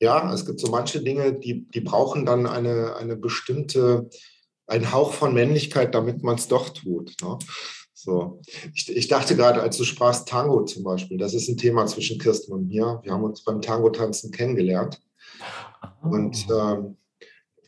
[0.00, 4.08] Ja, es gibt so manche Dinge, die, die brauchen dann eine, eine bestimmte,
[4.66, 7.14] einen Hauch von Männlichkeit, damit man es doch tut.
[7.20, 7.38] Ne?
[7.94, 8.40] So.
[8.74, 12.18] Ich, ich, dachte gerade, als du sprachst Tango zum Beispiel, das ist ein Thema zwischen
[12.18, 13.00] Kirsten und mir.
[13.02, 15.02] Wir haben uns beim Tango-Tanzen kennengelernt.
[16.00, 16.96] Und ähm,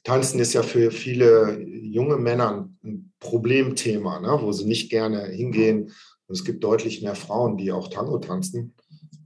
[0.05, 4.39] Tanzen ist ja für viele junge Männer ein Problemthema, ne?
[4.41, 5.93] wo sie nicht gerne hingehen.
[6.27, 8.75] Und es gibt deutlich mehr Frauen, die auch Tango tanzen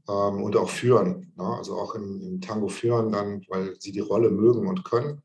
[0.09, 1.33] ähm, und auch führen.
[1.37, 1.45] Ne?
[1.45, 5.23] Also auch im, im, Tango führen dann, weil sie die Rolle mögen und können.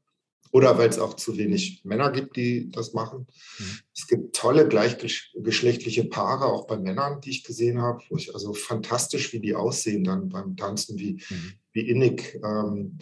[0.52, 3.28] Oder weil es auch zu wenig Männer gibt, die das machen.
[3.60, 3.80] Mhm.
[3.96, 8.02] Es gibt tolle gleichgeschlechtliche Paare, auch bei Männern, die ich gesehen habe.
[8.10, 11.54] Wo ich, also fantastisch, wie die aussehen dann beim Tanzen, wie, mhm.
[11.74, 12.98] wie innig ähm,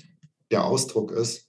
[0.52, 1.48] der Ausdruck ist.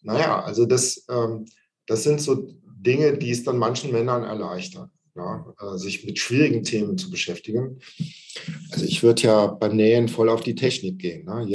[0.00, 1.44] Naja, also das, ähm,
[1.86, 6.64] das sind so Dinge, die es dann manchen Männern erleichtern ja, äh, sich mit schwierigen
[6.64, 7.80] Themen zu beschäftigen.
[8.72, 11.24] Also ich würde ja beim Nähen voll auf die Technik gehen.
[11.24, 11.52] Ne?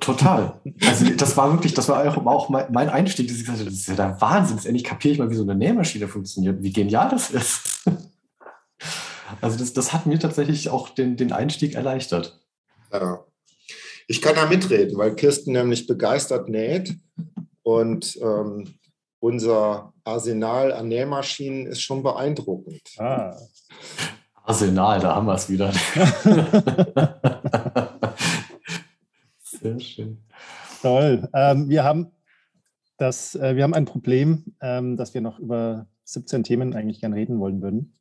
[0.00, 0.60] Total.
[0.82, 3.88] Also das war wirklich, das war auch mein Einstieg, dass ich gesagt habe, das ist
[3.88, 4.58] ja der Wahnsinn.
[4.58, 7.84] Endlich kapiere ich mal, wie so eine Nähmaschine funktioniert, wie genial das ist.
[9.40, 12.40] Also das, das hat mir tatsächlich auch den, den Einstieg erleichtert.
[12.92, 13.24] Ja.
[14.06, 16.94] Ich kann da mitreden, weil Kirsten nämlich begeistert näht
[17.62, 18.78] und ähm,
[19.26, 22.80] unser Arsenal an Nähmaschinen ist schon beeindruckend.
[22.98, 23.36] Ah.
[24.44, 25.72] Arsenal, da haben wir es wieder.
[29.42, 30.18] Sehr schön.
[30.80, 31.28] Toll.
[31.34, 32.12] Ähm, wir, haben
[32.98, 37.12] das, äh, wir haben ein Problem, ähm, dass wir noch über 17 Themen eigentlich gern
[37.12, 37.94] reden wollen würden.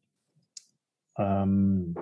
[1.18, 1.96] Ähm,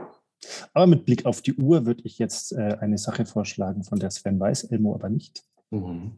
[0.74, 4.12] aber mit Blick auf die Uhr würde ich jetzt äh, eine Sache vorschlagen, von der
[4.12, 5.46] Sven weiß, Elmo aber nicht.
[5.70, 6.18] Mhm.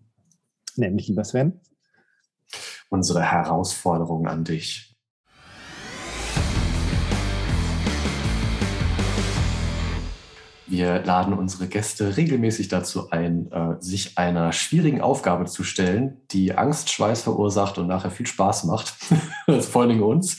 [0.75, 1.61] Nämlich, lieber Sven,
[2.89, 4.95] unsere Herausforderung an dich.
[10.67, 16.57] Wir laden unsere Gäste regelmäßig dazu ein, äh, sich einer schwierigen Aufgabe zu stellen, die
[16.57, 18.89] Angst, Schweiß verursacht und nachher viel Spaß macht.
[19.61, 20.37] Vor allen Dingen uns.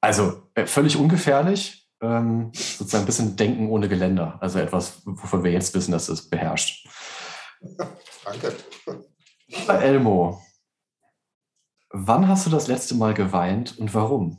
[0.00, 4.38] Also äh, völlig ungefährlich, ähm, sozusagen ein bisschen Denken ohne Geländer.
[4.40, 6.86] Also etwas, wovon wir jetzt wissen, dass es beherrscht.
[8.24, 8.54] Danke.
[9.68, 10.40] Elmo,
[11.90, 14.38] Wann hast du das letzte Mal geweint und warum?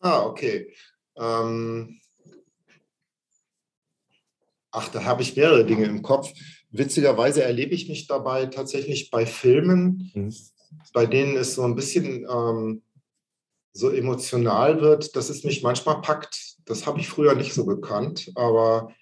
[0.00, 0.72] Ah, okay.
[1.16, 2.00] Ähm
[4.70, 6.32] Ach, da habe ich mehrere Dinge im Kopf.
[6.70, 10.34] Witzigerweise erlebe ich mich dabei tatsächlich bei Filmen, mhm.
[10.92, 12.82] bei denen es so ein bisschen ähm,
[13.72, 16.56] so emotional wird, dass es mich manchmal packt.
[16.66, 18.92] Das habe ich früher nicht so gekannt, aber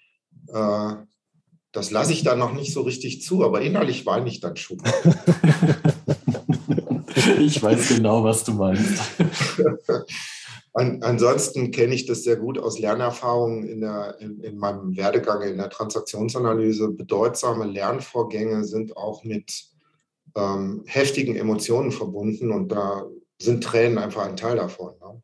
[0.47, 0.95] äh,
[1.71, 3.43] das lasse ich dann noch nicht so richtig zu.
[3.43, 4.81] Aber innerlich weine ich dann schon.
[7.39, 9.01] ich weiß genau, was du meinst.
[10.73, 15.41] An, ansonsten kenne ich das sehr gut aus Lernerfahrungen in, der, in, in, meinem Werdegang
[15.41, 16.89] in der Transaktionsanalyse.
[16.89, 19.65] Bedeutsame Lernvorgänge sind auch mit
[20.35, 23.07] ähm, heftigen Emotionen verbunden und da
[23.41, 24.93] sind Tränen einfach ein Teil davon.
[25.01, 25.21] Ne?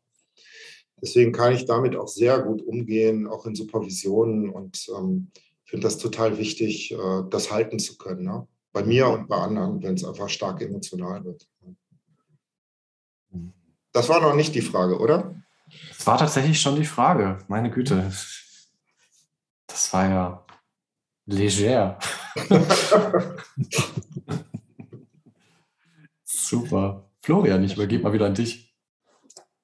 [1.00, 5.30] Deswegen kann ich damit auch sehr gut umgehen, auch in Supervisionen und ähm,
[5.64, 8.24] finde das total wichtig, äh, das halten zu können.
[8.24, 8.48] Ne?
[8.72, 11.46] Bei mir und bei anderen, wenn es einfach stark emotional wird.
[13.92, 15.34] Das war noch nicht die Frage, oder?
[15.88, 17.38] Das war tatsächlich schon die Frage.
[17.48, 18.12] Meine Güte.
[19.66, 20.44] Das war ja
[21.26, 21.98] leger.
[26.24, 27.10] Super.
[27.20, 28.74] Florian, ich übergebe mal wieder an dich.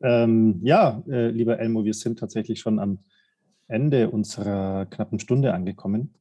[0.00, 3.00] Ähm, ja, äh, lieber Elmo, wir sind tatsächlich schon am
[3.68, 6.14] Ende unserer knappen Stunde angekommen.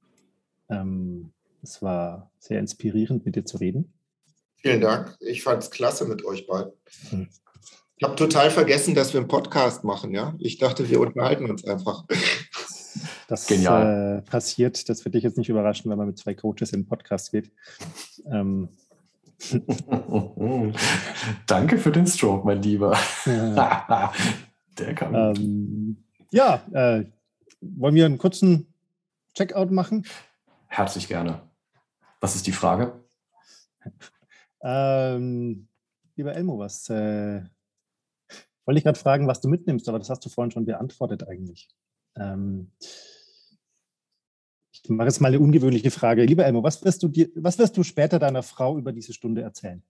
[0.69, 1.31] Ähm,
[1.61, 3.93] es war sehr inspirierend, mit dir zu reden.
[4.62, 5.16] Vielen Dank.
[5.20, 6.74] Ich fand es klasse mit euch beiden.
[7.10, 7.30] Hm.
[7.97, 10.34] Ich habe total vergessen, dass wir einen Podcast machen, ja.
[10.39, 12.05] Ich dachte, wir unterhalten uns einfach.
[13.28, 14.24] Das Genial.
[14.26, 16.88] Äh, passiert, das wird dich jetzt nicht überraschen, wenn man mit zwei Coaches in den
[16.88, 17.51] Podcast geht.
[18.32, 18.70] Ähm.
[21.47, 22.97] Danke für den Stroke, mein Lieber.
[23.26, 24.14] Ja,
[24.80, 25.14] Der kam.
[25.14, 27.05] Ähm, ja, äh,
[27.62, 28.74] wollen wir einen kurzen
[29.36, 30.05] Checkout machen?
[30.68, 31.41] Herzlich gerne.
[32.22, 32.93] Was ist die Frage?
[34.62, 35.68] Ähm,
[36.16, 37.41] lieber Elmo, was äh,
[38.66, 41.70] wollte ich gerade fragen, was du mitnimmst, aber das hast du vorhin schon beantwortet eigentlich.
[42.16, 42.72] Ähm,
[44.72, 46.24] ich mache jetzt mal eine ungewöhnliche Frage.
[46.24, 49.41] Lieber Elmo, was wirst du, dir, was wirst du später deiner Frau über diese Stunde
[49.41, 49.84] erzählen?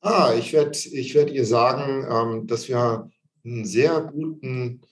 [0.00, 3.10] Ah, ich werde ich werd ihr sagen, ähm, dass wir
[3.44, 4.82] einen sehr guten,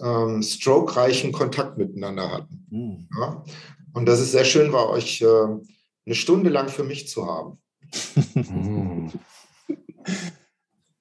[0.00, 2.66] ähm, stroke-reichen Kontakt miteinander hatten.
[2.70, 3.08] Mhm.
[3.20, 3.44] Ja?
[3.92, 7.58] Und dass es sehr schön war, euch äh, eine Stunde lang für mich zu haben.
[8.34, 9.08] Mm.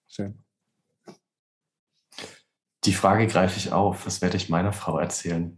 [0.08, 0.44] Schön.
[2.84, 4.06] Die Frage greife ich auf.
[4.06, 5.58] Was werde ich meiner Frau erzählen?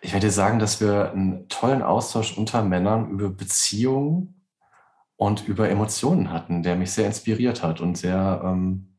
[0.00, 4.46] Ich werde sagen, dass wir einen tollen Austausch unter Männern über Beziehungen
[5.16, 8.98] und über Emotionen hatten, der mich sehr inspiriert hat und sehr ähm,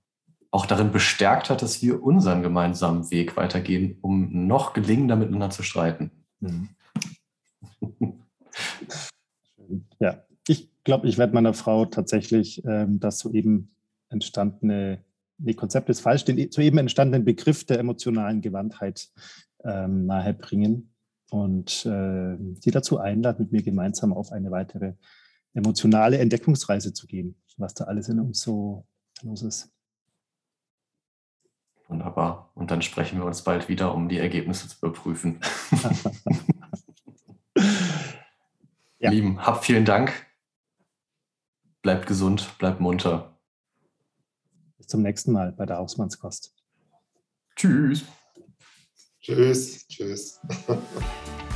[0.51, 5.63] auch darin bestärkt hat, dass wir unseren gemeinsamen Weg weitergehen, um noch gelingender miteinander zu
[5.63, 6.11] streiten.
[6.39, 6.69] Mhm.
[9.99, 10.23] Ja,
[10.89, 13.75] glaube, ich werde meiner Frau tatsächlich ähm, das soeben
[14.09, 15.03] entstandene,
[15.37, 19.11] nee, Konzept ist falsch, den soeben entstandenen Begriff der emotionalen Gewandtheit
[19.63, 20.91] ähm, nahebringen
[21.29, 24.93] und äh, sie dazu einladen, mit mir gemeinsam auf eine weitere
[25.53, 28.87] emotionale Entdeckungsreise zu gehen, was da alles in uns so
[29.21, 29.71] los ist.
[31.87, 32.49] Wunderbar.
[32.55, 35.39] Und dann sprechen wir uns bald wieder, um die Ergebnisse zu überprüfen.
[38.97, 39.11] ja.
[39.11, 40.28] Lieben, habt vielen Dank.
[41.81, 43.37] Bleibt gesund, bleibt munter.
[44.77, 46.53] Bis zum nächsten Mal bei der Hausmannskost.
[47.55, 48.03] Tschüss.
[49.21, 49.87] Tschüss.
[49.87, 50.39] Tschüss.